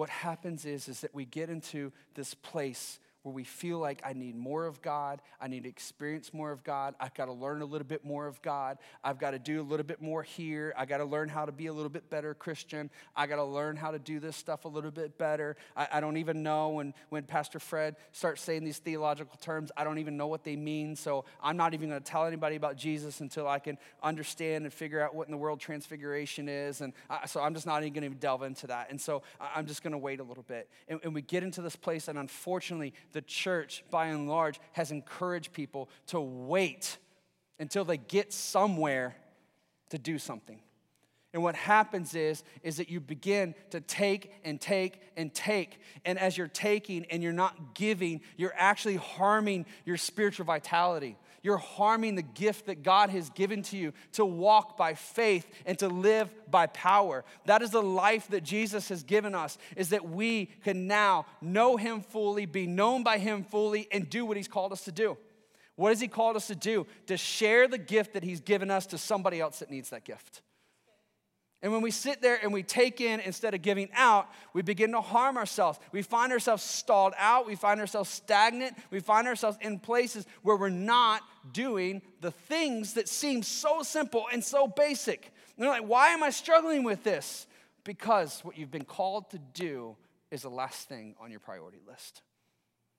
[0.00, 4.12] what happens is, is that we get into this place where we feel like I
[4.12, 7.62] need more of God, I need to experience more of God, I've got to learn
[7.62, 10.72] a little bit more of God, I've got to do a little bit more here,
[10.76, 13.44] I got to learn how to be a little bit better Christian, I got to
[13.44, 15.56] learn how to do this stuff a little bit better.
[15.76, 19.84] I, I don't even know when, when Pastor Fred starts saying these theological terms, I
[19.84, 22.76] don't even know what they mean, so I'm not even going to tell anybody about
[22.76, 26.80] Jesus until I can understand and figure out what in the world transfiguration is.
[26.80, 28.88] And I, so I'm just not even going to delve into that.
[28.90, 30.68] And so I'm just going to wait a little bit.
[30.88, 34.90] And, and we get into this place, and unfortunately, the church, by and large, has
[34.90, 36.98] encouraged people to wait
[37.58, 39.16] until they get somewhere
[39.90, 40.60] to do something.
[41.32, 45.78] And what happens is, is that you begin to take and take and take.
[46.04, 51.16] And as you're taking and you're not giving, you're actually harming your spiritual vitality.
[51.42, 55.78] You're harming the gift that God has given to you to walk by faith and
[55.78, 57.24] to live by power.
[57.46, 61.76] That is the life that Jesus has given us, is that we can now know
[61.76, 65.16] Him fully, be known by Him fully, and do what He's called us to do.
[65.76, 66.86] What has He called us to do?
[67.06, 70.42] To share the gift that He's given us to somebody else that needs that gift.
[71.62, 74.92] And when we sit there and we take in instead of giving out, we begin
[74.92, 75.78] to harm ourselves.
[75.92, 77.46] We find ourselves stalled out.
[77.46, 78.78] We find ourselves stagnant.
[78.90, 81.20] We find ourselves in places where we're not
[81.52, 85.32] doing the things that seem so simple and so basic.
[85.56, 87.46] And they're like, why am I struggling with this?
[87.84, 89.96] Because what you've been called to do
[90.30, 92.22] is the last thing on your priority list.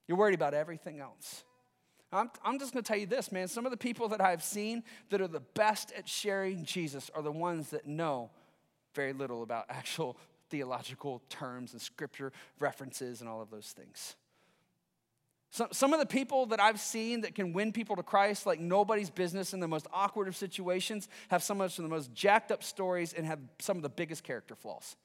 [0.08, 1.44] You're worried about everything else.
[2.14, 3.48] I'm, I'm just going to tell you this, man.
[3.48, 7.24] Some of the people that I've seen that are the best at sharing Jesus are
[7.24, 8.30] the ones that know
[8.94, 10.18] very little about actual
[10.50, 14.16] theological terms and scripture references and all of those things.
[15.52, 18.60] Some, some of the people that I've seen that can win people to Christ like
[18.60, 22.64] nobody's business in the most awkward of situations have some of the most jacked up
[22.64, 24.96] stories and have some of the biggest character flaws.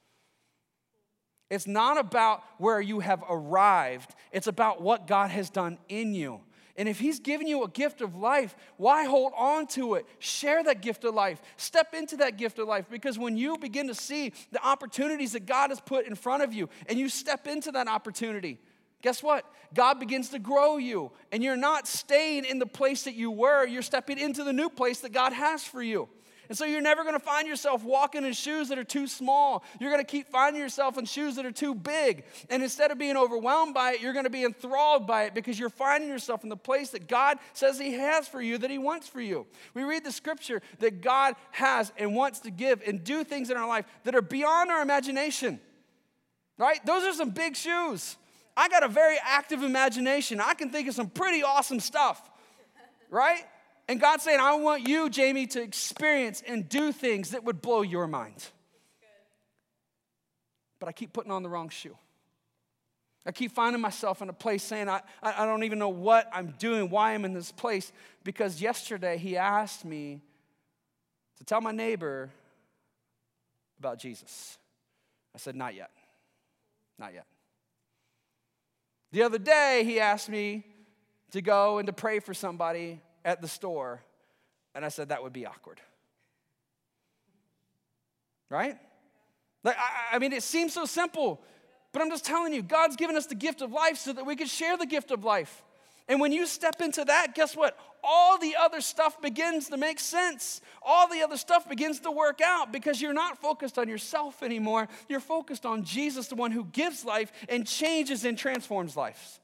[1.49, 6.41] It's not about where you have arrived, it's about what God has done in you.
[6.77, 10.05] And if He's given you a gift of life, why hold on to it?
[10.19, 11.41] Share that gift of life.
[11.57, 15.45] Step into that gift of life because when you begin to see the opportunities that
[15.45, 18.59] God has put in front of you and you step into that opportunity,
[19.01, 19.43] guess what?
[19.73, 21.11] God begins to grow you.
[21.31, 24.69] And you're not staying in the place that you were, you're stepping into the new
[24.69, 26.07] place that God has for you.
[26.49, 29.63] And so you're never going to find yourself walking in shoes that are too small.
[29.79, 32.23] You're going to keep finding yourself in shoes that are too big.
[32.49, 35.59] And instead of being overwhelmed by it, you're going to be enthralled by it because
[35.59, 38.77] you're finding yourself in the place that God says He has for you, that He
[38.77, 39.45] wants for you.
[39.73, 43.57] We read the scripture that God has and wants to give and do things in
[43.57, 45.59] our life that are beyond our imagination.
[46.57, 46.83] Right?
[46.85, 48.17] Those are some big shoes.
[48.55, 50.41] I got a very active imagination.
[50.41, 52.21] I can think of some pretty awesome stuff.
[53.09, 53.43] Right?
[53.87, 57.81] And God's saying, I want you, Jamie, to experience and do things that would blow
[57.81, 58.45] your mind.
[60.79, 61.97] But I keep putting on the wrong shoe.
[63.25, 66.53] I keep finding myself in a place saying, I, I don't even know what I'm
[66.59, 67.91] doing, why I'm in this place.
[68.23, 70.21] Because yesterday he asked me
[71.37, 72.29] to tell my neighbor
[73.79, 74.57] about Jesus.
[75.35, 75.91] I said, Not yet.
[76.97, 77.25] Not yet.
[79.11, 80.65] The other day, he asked me
[81.31, 84.03] to go and to pray for somebody at the store,
[84.75, 85.81] and I said that would be awkward.
[88.49, 88.77] Right?
[89.63, 91.41] Like, I, I mean, it seems so simple,
[91.91, 94.35] but I'm just telling you, God's given us the gift of life so that we
[94.35, 95.63] can share the gift of life.
[96.07, 97.77] And when you step into that, guess what?
[98.01, 100.61] All the other stuff begins to make sense.
[100.81, 104.87] All the other stuff begins to work out because you're not focused on yourself anymore.
[105.09, 109.41] You're focused on Jesus, the one who gives life and changes and transforms lives.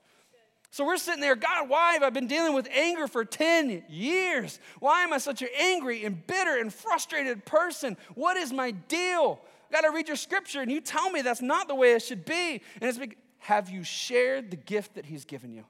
[0.73, 4.59] So we're sitting there, God, why have I been dealing with anger for 10 years?
[4.79, 7.95] Why am I such an angry and bitter and frustrated person?
[8.15, 9.39] What is my deal?
[9.69, 12.01] I got to read your scripture and you tell me that's not the way it
[12.01, 12.59] should be.
[12.81, 12.97] And it's
[13.37, 15.63] have you shared the gift that He's given you?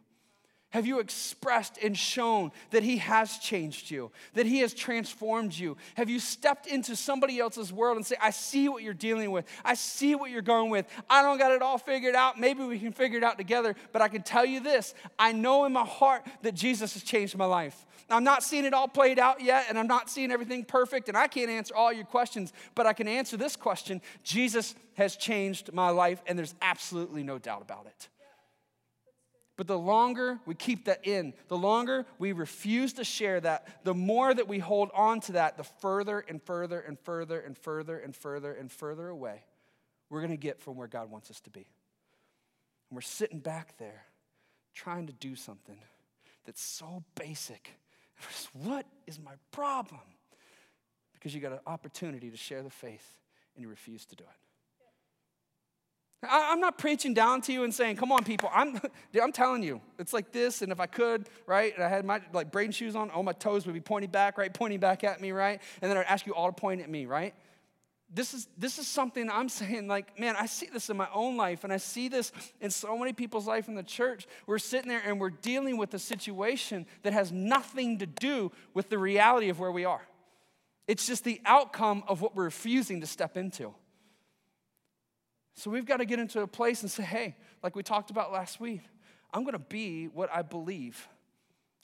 [0.74, 5.78] Have you expressed and shown that He has changed you, that He has transformed you?
[5.94, 9.46] Have you stepped into somebody else's world and say, I see what you're dealing with.
[9.64, 10.88] I see what you're going with.
[11.08, 12.40] I don't got it all figured out.
[12.40, 13.76] Maybe we can figure it out together.
[13.92, 17.38] But I can tell you this I know in my heart that Jesus has changed
[17.38, 17.86] my life.
[18.10, 21.16] I'm not seeing it all played out yet, and I'm not seeing everything perfect, and
[21.16, 25.72] I can't answer all your questions, but I can answer this question Jesus has changed
[25.72, 28.10] my life, and there's absolutely no doubt about it.
[29.56, 33.94] But the longer we keep that in, the longer we refuse to share that, the
[33.94, 38.00] more that we hold on to that, the further and further and further and further
[38.00, 39.44] and further and further away
[40.14, 41.62] we're going to get from where God wants us to be.
[41.62, 44.06] And we're sitting back there
[44.76, 45.80] trying to do something
[46.46, 47.72] that's so basic.
[48.54, 50.02] What is my problem?
[51.14, 53.18] Because you got an opportunity to share the faith
[53.56, 54.30] and you refuse to do it.
[56.30, 58.50] I, am not preaching down to you and saying, come on, people.
[58.54, 60.62] I'm, dude, I'm telling you, it's like this.
[60.62, 63.34] And if I could, right, and I had my like brain shoes on, all my
[63.34, 65.62] toes would be pointing back, right, pointing back at me, right?
[65.82, 67.34] And then I'd ask you all to point at me, right?
[68.14, 71.36] This is, this is something I'm saying, like, man, I see this in my own
[71.36, 74.28] life, and I see this in so many people's life in the church.
[74.46, 78.90] We're sitting there and we're dealing with a situation that has nothing to do with
[78.90, 80.02] the reality of where we are.
[80.88, 83.74] It's just the outcome of what we're refusing to step into.
[85.56, 88.32] So we've got to get into a place and say, hey, like we talked about
[88.32, 88.82] last week,
[89.34, 91.08] I'm going to be what I believe.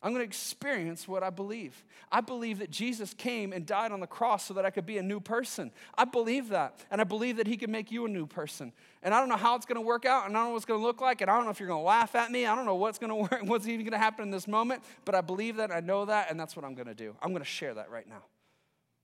[0.01, 1.83] I'm going to experience what I believe.
[2.09, 4.97] I believe that Jesus came and died on the cross so that I could be
[4.97, 5.71] a new person.
[5.97, 6.79] I believe that.
[6.89, 8.71] And I believe that He can make you a new person.
[9.03, 10.57] And I don't know how it's going to work out, and I don't know what
[10.57, 12.31] it's going to look like, and I don't know if you're going to laugh at
[12.31, 12.45] me.
[12.45, 14.83] I don't know what's going to work, what's even going to happen in this moment,
[15.03, 17.13] but I believe that, I know that, and that's what I'm going to do.
[17.21, 18.23] I'm going to share that right now.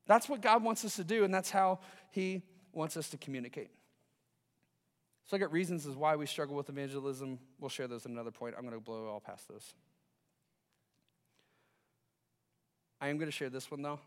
[0.07, 1.79] That's what God wants us to do, and that's how
[2.11, 2.41] He
[2.71, 3.69] wants us to communicate.
[5.25, 7.39] So I got reasons as why we struggle with evangelism.
[7.59, 8.55] We'll share those at another point.
[8.57, 9.73] I'm going to blow all past those.
[13.01, 13.99] I am going to share this one though,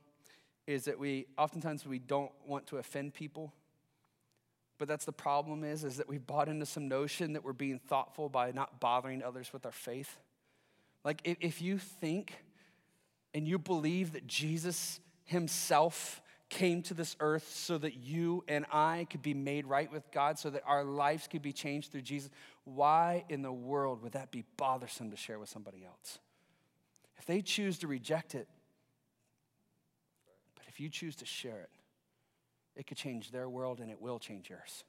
[0.67, 3.53] is that we oftentimes we don't want to offend people.
[4.79, 7.81] But that's the problem is, is that we've bought into some notion that we're being
[7.81, 10.19] thoughtful by not bothering others with our faith.
[11.05, 12.45] Like if, if you think
[13.35, 19.07] and you believe that Jesus himself came to this earth so that you and I
[19.11, 22.31] could be made right with God, so that our lives could be changed through Jesus,
[22.65, 26.19] why in the world would that be bothersome to share with somebody else?
[27.19, 28.49] If they choose to reject it,
[30.55, 31.71] but if you choose to share it,
[32.77, 34.85] it could change their world and it will change yours.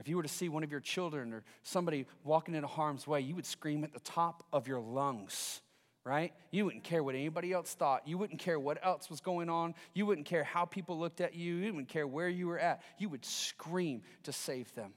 [0.00, 3.20] If you were to see one of your children or somebody walking into harm's way,
[3.20, 5.60] you would scream at the top of your lungs
[6.08, 6.32] right?
[6.50, 8.08] You wouldn't care what anybody else thought.
[8.08, 9.74] You wouldn't care what else was going on.
[9.92, 11.56] You wouldn't care how people looked at you.
[11.56, 12.82] You wouldn't care where you were at.
[12.98, 14.94] You would scream to save them.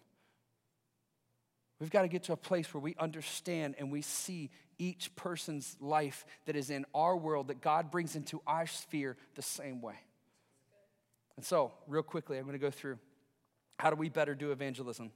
[1.80, 5.76] We've got to get to a place where we understand and we see each person's
[5.82, 9.96] life that is in our world that God brings into our sphere the same way.
[11.36, 13.00] And so, real quickly, I'm going to go through
[13.80, 15.12] how do we better do evangelism?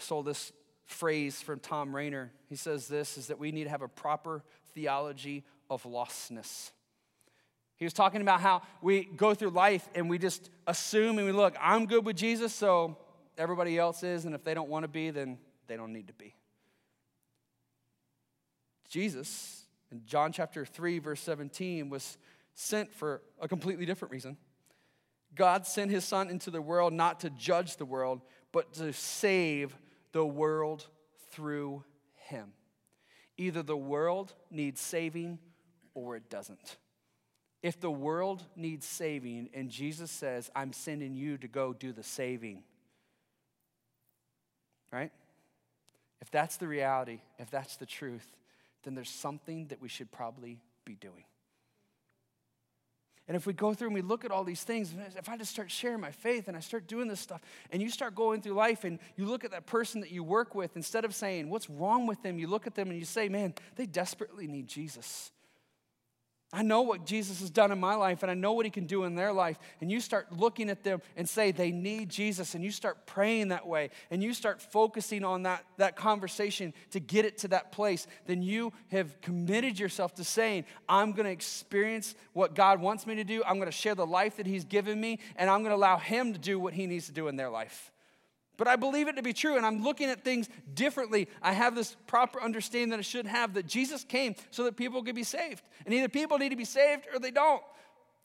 [0.00, 0.52] I stole this
[0.86, 2.32] phrase from Tom Rainer.
[2.48, 4.42] He says this is that we need to have a proper
[4.74, 6.70] theology of lostness.
[7.76, 11.32] He was talking about how we go through life and we just assume and we
[11.32, 12.96] look, I'm good with Jesus, so
[13.36, 16.12] everybody else is, and if they don't want to be, then they don't need to
[16.14, 16.34] be.
[18.88, 22.16] Jesus, in John chapter 3, verse 17, was
[22.54, 24.36] sent for a completely different reason.
[25.34, 28.20] God sent his son into the world not to judge the world,
[28.52, 29.76] but to save
[30.14, 30.86] the world
[31.32, 31.82] through
[32.14, 32.52] him.
[33.36, 35.40] Either the world needs saving
[35.92, 36.76] or it doesn't.
[37.64, 42.04] If the world needs saving and Jesus says, I'm sending you to go do the
[42.04, 42.62] saving,
[44.92, 45.10] right?
[46.20, 48.36] If that's the reality, if that's the truth,
[48.84, 51.24] then there's something that we should probably be doing.
[53.26, 55.50] And if we go through and we look at all these things, if I just
[55.50, 58.52] start sharing my faith and I start doing this stuff, and you start going through
[58.52, 61.70] life and you look at that person that you work with, instead of saying, What's
[61.70, 62.38] wrong with them?
[62.38, 65.32] You look at them and you say, Man, they desperately need Jesus.
[66.54, 68.86] I know what Jesus has done in my life and I know what he can
[68.86, 69.58] do in their life.
[69.80, 73.48] And you start looking at them and say they need Jesus and you start praying
[73.48, 77.72] that way and you start focusing on that, that conversation to get it to that
[77.72, 83.04] place, then you have committed yourself to saying, I'm going to experience what God wants
[83.04, 83.42] me to do.
[83.44, 85.98] I'm going to share the life that he's given me and I'm going to allow
[85.98, 87.90] him to do what he needs to do in their life.
[88.56, 91.28] But I believe it to be true, and I'm looking at things differently.
[91.42, 95.02] I have this proper understanding that I should have that Jesus came so that people
[95.02, 95.62] could be saved.
[95.84, 97.62] And either people need to be saved or they don't.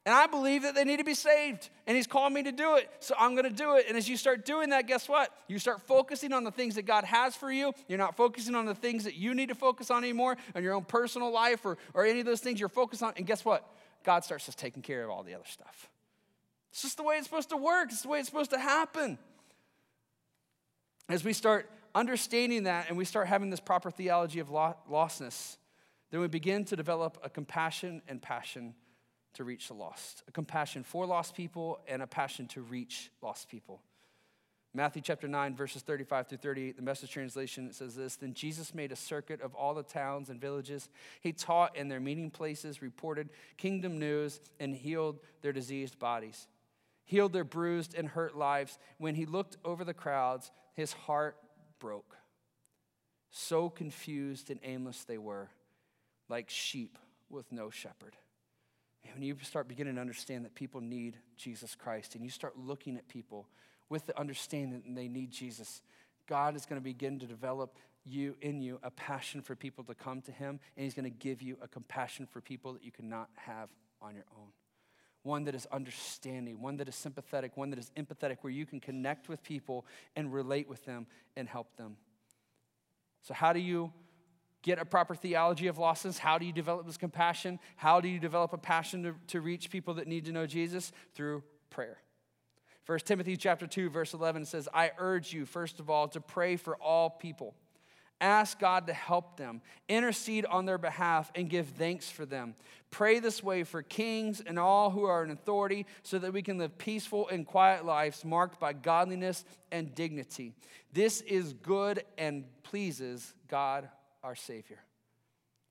[0.06, 2.78] And I believe that they need to be saved, and He's called me to do
[2.78, 3.86] it, so I'm gonna do it.
[3.90, 5.32] And as you start doing that, guess what?
[5.48, 7.74] You start focusing on the things that God has for you.
[7.88, 10.74] You're not focusing on the things that you need to focus on anymore, on your
[10.74, 13.14] own personal life or, or any of those things you're focused on.
[13.18, 13.70] And guess what?
[14.04, 15.90] God starts just taking care of all the other stuff.
[16.72, 19.18] It's just the way it's supposed to work, it's the way it's supposed to happen
[21.10, 25.58] as we start understanding that and we start having this proper theology of lostness,
[26.12, 28.76] then we begin to develop a compassion and passion
[29.34, 33.50] to reach the lost, a compassion for lost people and a passion to reach lost
[33.50, 33.82] people.
[34.74, 38.92] Matthew chapter 9, verses 35 through 38, the message translation says this Then Jesus made
[38.92, 40.90] a circuit of all the towns and villages.
[41.22, 46.48] He taught in their meeting places, reported kingdom news, and healed their diseased bodies,
[47.10, 48.78] healed their bruised and hurt lives.
[49.00, 51.38] When he looked over the crowds, his heart
[51.80, 52.16] broke.
[53.32, 55.50] So confused and aimless they were,
[56.30, 58.16] like sheep with no shepherd.
[59.04, 62.60] And when you start beginning to understand that people need Jesus Christ and you start
[62.60, 63.48] looking at people
[63.90, 65.82] with the understanding that they need Jesus,
[66.28, 69.96] God is going to begin to develop you in you a passion for people to
[69.96, 72.92] come to him and he's going to give you a compassion for people that you
[72.92, 74.50] cannot have on your own
[75.24, 78.80] one that is understanding one that is sympathetic one that is empathetic where you can
[78.80, 81.06] connect with people and relate with them
[81.36, 81.98] and help them.
[83.22, 83.92] So how do you
[84.62, 86.18] get a proper theology of lostness?
[86.18, 87.60] How do you develop this compassion?
[87.76, 90.92] How do you develop a passion to, to reach people that need to know jesus?
[91.14, 91.98] Through prayer.
[92.86, 96.56] 1 Timothy chapter 2 verse 11 says, "I urge you first of all to pray
[96.56, 97.56] for all people.
[98.22, 102.56] Ask God to help them, intercede on their behalf and give thanks for them.
[102.92, 106.58] Pray this way for kings and all who are in authority so that we can
[106.58, 110.54] live peaceful and quiet lives marked by godliness and dignity.
[110.92, 113.90] This is good and pleases God
[114.24, 114.80] our Savior."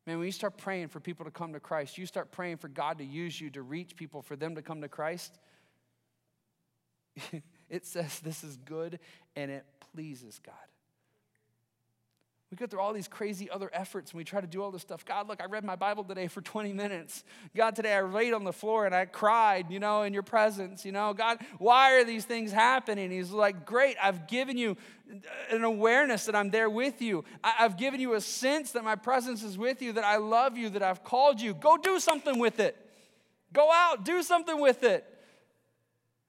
[0.07, 2.69] Man, when you start praying for people to come to Christ, you start praying for
[2.69, 5.39] God to use you to reach people, for them to come to Christ
[7.71, 8.99] it says this is good
[9.37, 10.55] and it pleases God.
[12.51, 14.81] We go through all these crazy other efforts and we try to do all this
[14.81, 15.05] stuff.
[15.05, 17.23] God, look, I read my Bible today for 20 minutes.
[17.55, 20.87] God, today I laid on the floor and I cried, you know, in your presence.
[20.87, 23.11] You know, God, why are these things happening?
[23.11, 24.79] He's like, Great, I've given you
[25.51, 27.23] an awareness that I'm there with you.
[27.45, 30.71] I've given you a sense that my presence is with you, that I love you,
[30.71, 31.53] that I've called you.
[31.53, 32.77] Go do something with it.
[33.53, 35.05] Go out, do something with it.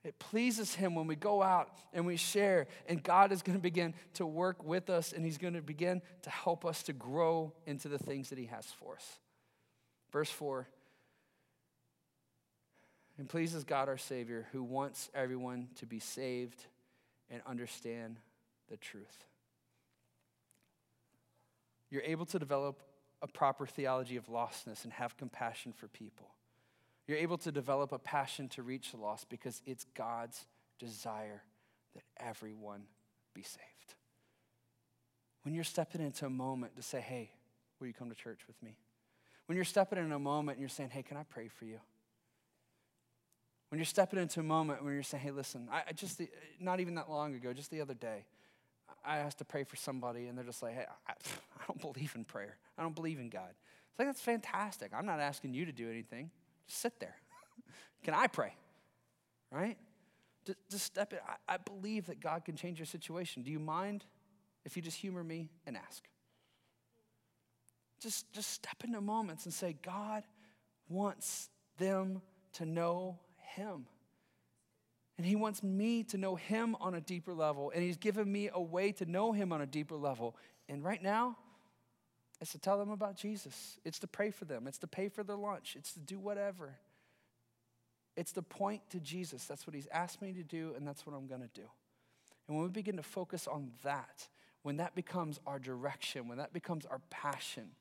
[0.03, 3.61] It pleases Him when we go out and we share, and God is going to
[3.61, 7.53] begin to work with us, and He's going to begin to help us to grow
[7.65, 9.19] into the things that He has for us.
[10.11, 10.67] Verse 4
[13.19, 16.65] It pleases God our Savior, who wants everyone to be saved
[17.29, 18.17] and understand
[18.69, 19.25] the truth.
[21.89, 22.83] You're able to develop
[23.21, 26.29] a proper theology of lostness and have compassion for people.
[27.09, 30.45] You're able to develop a passion to reach the lost because it's God's
[30.77, 31.41] desire
[31.95, 32.83] that everyone
[33.33, 33.95] be saved.
[35.41, 37.31] When you're stepping into a moment to say, hey,
[37.79, 38.77] will you come to church with me?
[39.47, 41.79] When you're stepping in a moment and you're saying, hey, can I pray for you?
[43.69, 46.21] When you're stepping into a moment when you're saying, hey, listen, I just,
[46.59, 48.25] not even that long ago, just the other day,
[49.03, 52.13] I asked to pray for somebody and they're just like, hey, I, I don't believe
[52.13, 52.57] in prayer.
[52.77, 53.49] I don't believe in God.
[53.49, 54.91] It's like, that's fantastic.
[54.95, 56.29] I'm not asking you to do anything
[56.69, 57.15] sit there.
[58.03, 58.53] can I pray?
[59.51, 59.77] Right?
[60.69, 61.19] Just, step in.
[61.47, 63.43] I, believe that God can change your situation.
[63.43, 64.05] Do you mind
[64.65, 66.03] if you just humor me and ask?
[67.99, 70.23] Just, just step into moments and say, God
[70.87, 72.21] wants them
[72.53, 73.19] to know
[73.55, 73.85] Him.
[75.17, 77.71] And He wants me to know Him on a deeper level.
[77.75, 80.35] And He's given me a way to know Him on a deeper level.
[80.67, 81.37] And right now,
[82.41, 83.77] it's to tell them about Jesus.
[83.83, 84.67] It's to pray for them.
[84.67, 85.75] It's to pay for their lunch.
[85.77, 86.75] It's to do whatever.
[88.15, 89.45] It's to point to Jesus.
[89.45, 91.67] That's what he's asked me to do, and that's what I'm going to do.
[92.47, 94.27] And when we begin to focus on that,
[94.63, 97.71] when that becomes our direction, when that becomes our passion,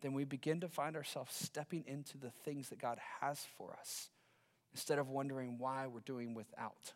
[0.00, 4.08] then we begin to find ourselves stepping into the things that God has for us
[4.72, 6.92] instead of wondering why we're doing without.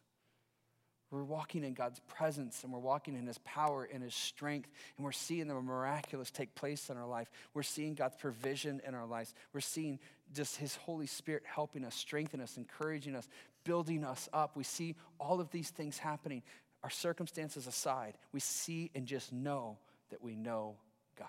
[1.12, 5.04] We're walking in God's presence and we're walking in His power and His strength, and
[5.04, 7.30] we're seeing the miraculous take place in our life.
[7.52, 9.34] We're seeing God's provision in our lives.
[9.52, 9.98] We're seeing
[10.32, 13.28] just His Holy Spirit helping us, strengthening us, encouraging us,
[13.62, 14.56] building us up.
[14.56, 16.42] We see all of these things happening.
[16.82, 19.76] Our circumstances aside, we see and just know
[20.10, 20.76] that we know
[21.18, 21.28] God.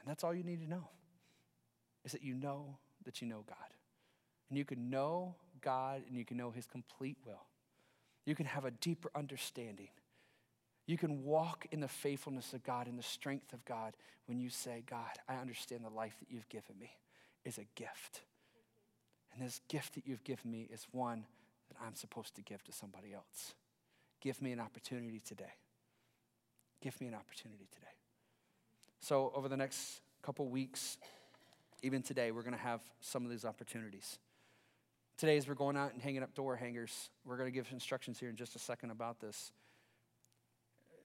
[0.00, 0.90] And that's all you need to know
[2.04, 3.56] is that you know that you know God.
[4.50, 7.40] And you can know God and you can know His complete will.
[8.24, 9.88] You can have a deeper understanding.
[10.86, 13.94] You can walk in the faithfulness of God, and the strength of God,
[14.26, 16.90] when you say, God, I understand the life that you've given me
[17.44, 18.20] is a gift.
[19.32, 21.24] And this gift that you've given me is one
[21.68, 23.54] that I'm supposed to give to somebody else.
[24.20, 25.52] Give me an opportunity today.
[26.80, 27.86] Give me an opportunity today.
[29.00, 30.98] So, over the next couple weeks,
[31.82, 34.18] even today, we're going to have some of these opportunities.
[35.16, 38.18] Today, as we're going out and hanging up door hangers, we're going to give instructions
[38.18, 39.52] here in just a second about this.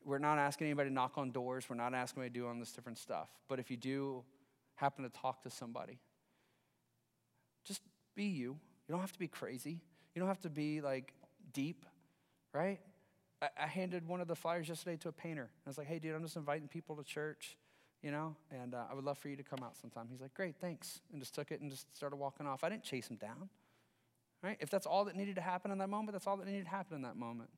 [0.03, 1.65] We're not asking anybody to knock on doors.
[1.69, 3.29] We're not asking anybody to do all this different stuff.
[3.47, 4.23] But if you do
[4.75, 5.99] happen to talk to somebody,
[7.65, 7.81] just
[8.15, 8.57] be you.
[8.87, 9.79] You don't have to be crazy.
[10.15, 11.13] You don't have to be like
[11.53, 11.85] deep,
[12.51, 12.79] right?
[13.43, 15.49] I, I handed one of the flyers yesterday to a painter.
[15.65, 17.57] I was like, hey, dude, I'm just inviting people to church,
[18.01, 20.07] you know, and uh, I would love for you to come out sometime.
[20.09, 21.01] He's like, great, thanks.
[21.11, 22.63] And just took it and just started walking off.
[22.63, 23.49] I didn't chase him down.
[24.41, 24.57] Right?
[24.59, 26.69] If that's all that needed to happen in that moment, that's all that needed to
[26.69, 27.49] happen in that moment.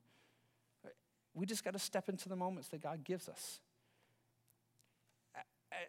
[1.33, 3.59] We just got to step into the moments that God gives us.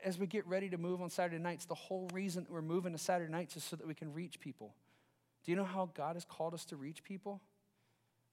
[0.04, 2.92] As we get ready to move on Saturday nights, the whole reason that we're moving
[2.92, 4.74] to Saturday nights is so that we can reach people.
[5.44, 7.40] Do you know how God has called us to reach people?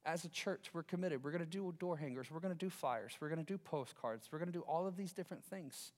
[0.05, 1.23] As a church, we're committed.
[1.23, 2.27] We're going to do door hangers.
[2.31, 3.13] We're going to do flyers.
[3.19, 4.29] We're going to do postcards.
[4.31, 5.91] We're going to do all of these different things.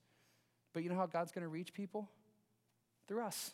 [0.72, 2.08] But you know how God's going to reach people?
[3.06, 3.52] Through us.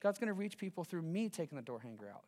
[0.00, 2.24] God's going to reach people through me taking the door hanger out.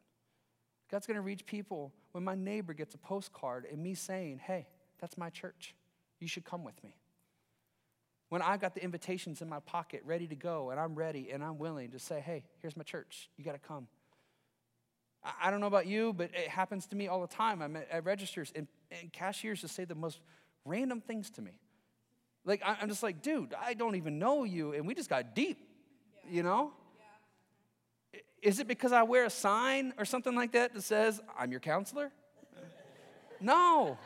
[0.90, 4.66] God's going to reach people when my neighbor gets a postcard and me saying, hey,
[5.00, 5.74] that's my church.
[6.18, 6.94] You should come with me.
[8.30, 11.42] When I've got the invitations in my pocket ready to go and I'm ready and
[11.42, 13.30] I'm willing to say, hey, here's my church.
[13.36, 13.86] You got to come.
[15.40, 17.60] I don't know about you, but it happens to me all the time.
[17.60, 20.20] I'm at, registers and, and cashiers just say the most
[20.64, 21.52] random things to me.
[22.44, 25.58] Like, I'm just like, dude, I don't even know you, and we just got deep,
[26.24, 26.36] yeah.
[26.36, 26.72] you know?
[28.42, 31.60] Is it because I wear a sign or something like that that says, I'm your
[31.60, 32.12] counselor?
[33.40, 33.98] no,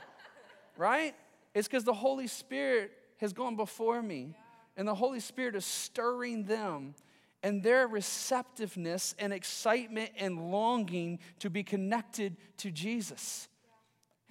[0.76, 1.14] right?
[1.54, 4.34] It's because the Holy Spirit has gone before me,
[4.76, 6.94] and the Holy Spirit is stirring them
[7.42, 13.48] and their receptiveness and excitement and longing to be connected to Jesus.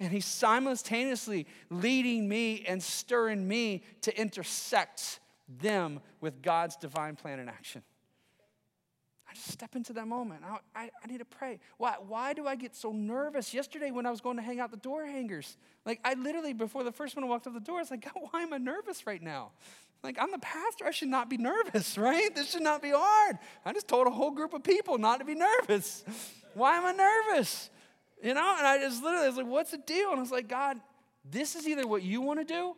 [0.00, 5.20] And he's simultaneously leading me and stirring me to intersect
[5.60, 7.82] them with God's divine plan and action.
[9.32, 10.42] I just step into that moment.
[10.44, 11.58] I, I, I, need to pray.
[11.78, 13.54] Why, why do I get so nervous?
[13.54, 15.56] Yesterday, when I was going to hang out the door hangers,
[15.86, 18.22] like I literally, before the first one walked up the door, I was like, God,
[18.30, 19.52] why am I nervous right now?
[20.02, 20.84] Like, I'm the pastor.
[20.84, 22.34] I should not be nervous, right?
[22.34, 23.38] This should not be hard.
[23.64, 26.04] I just told a whole group of people not to be nervous.
[26.54, 27.70] Why am I nervous?
[28.22, 30.10] You know, and I just literally I was like, what's the deal?
[30.10, 30.76] And I was like, God,
[31.24, 32.76] this is either what you want to do,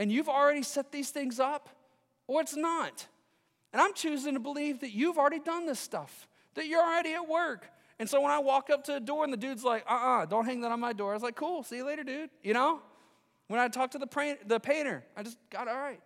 [0.00, 1.68] and you've already set these things up,
[2.26, 3.06] or it's not.
[3.74, 7.28] And I'm choosing to believe that you've already done this stuff, that you're already at
[7.28, 7.68] work.
[7.98, 10.22] And so when I walk up to the door and the dude's like, uh uh-uh,
[10.22, 12.04] uh, do not hang that on my door, I was like, cool, see you later,
[12.04, 12.30] dude.
[12.44, 12.80] You know?
[13.48, 16.00] When I talked to the, the painter, I just got, all right.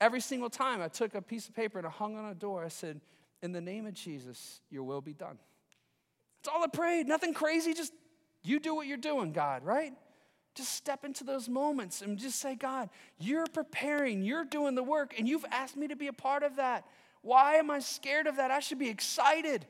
[0.00, 2.64] Every single time I took a piece of paper and I hung on a door,
[2.64, 3.00] I said,
[3.42, 5.38] In the name of Jesus, your will be done.
[6.38, 7.08] That's all I prayed.
[7.08, 7.92] Nothing crazy, just
[8.44, 9.92] you do what you're doing, God, right?
[10.60, 15.14] Just step into those moments and just say, God, you're preparing, you're doing the work,
[15.16, 16.84] and you've asked me to be a part of that.
[17.22, 18.50] Why am I scared of that?
[18.50, 19.64] I should be excited.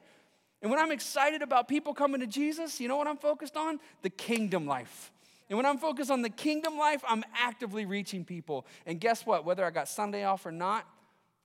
[0.60, 3.78] And when I'm excited about people coming to Jesus, you know what I'm focused on?
[4.02, 5.12] The kingdom life.
[5.48, 8.66] And when I'm focused on the kingdom life, I'm actively reaching people.
[8.84, 9.44] And guess what?
[9.44, 10.88] Whether I got Sunday off or not,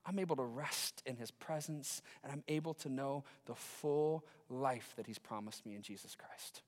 [0.07, 4.93] I'm able to rest in his presence and I'm able to know the full life
[4.95, 6.63] that he's promised me in Jesus Christ.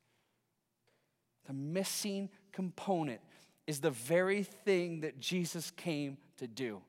[1.47, 3.21] The missing component
[3.65, 6.81] is the very thing that Jesus came to do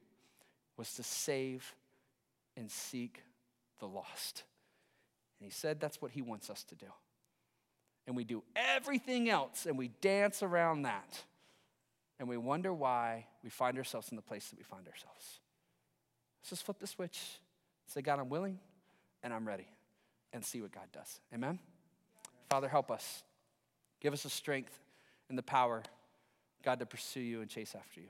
[0.76, 1.74] was to save
[2.56, 3.22] and seek
[3.80, 4.44] the lost.
[5.40, 6.86] And he said that's what he wants us to do
[8.09, 11.22] and we do everything else and we dance around that.
[12.18, 15.40] And we wonder why we find ourselves in the place that we find ourselves.
[16.40, 17.20] Let's just flip the switch.
[17.86, 18.59] Say, God, I'm willing
[19.22, 19.68] and I'm ready.
[20.32, 21.20] And see what God does.
[21.34, 21.59] Amen?
[22.48, 23.22] Father, help us.
[24.00, 24.76] Give us the strength
[25.29, 25.83] and the power,
[26.64, 28.09] God, to pursue you and chase after you.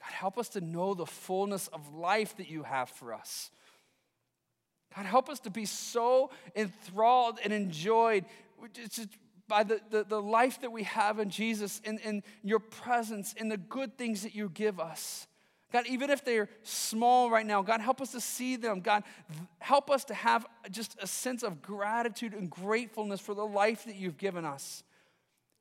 [0.00, 3.50] God, help us to know the fullness of life that you have for us.
[4.96, 8.24] God, help us to be so enthralled and enjoyed
[9.46, 13.50] by the, the, the, life that we have in Jesus and, and your presence and
[13.50, 15.26] the good things that you give us.
[15.72, 18.80] God, even if they're small right now, God, help us to see them.
[18.80, 19.04] God,
[19.58, 23.96] help us to have just a sense of gratitude and gratefulness for the life that
[23.96, 24.82] you've given us.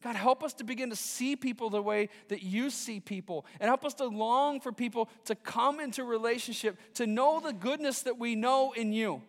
[0.03, 3.67] God, help us to begin to see people the way that you see people, and
[3.67, 8.19] help us to long for people to come into relationship, to know the goodness that
[8.19, 9.23] we know in you.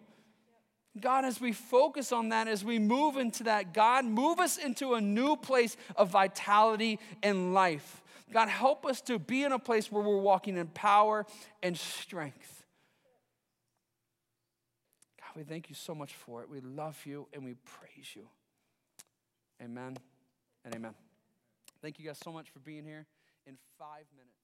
[1.00, 4.94] God, as we focus on that, as we move into that, God, move us into
[4.94, 8.02] a new place of vitality and life.
[8.30, 11.24] God, help us to be in a place where we're walking in power
[11.62, 12.64] and strength.
[15.20, 16.50] God, we thank you so much for it.
[16.50, 18.26] We love you and we praise you.
[19.62, 19.96] Amen
[20.64, 20.94] and amen.
[21.80, 23.06] Thank you guys so much for being here.
[23.46, 24.38] In five minutes.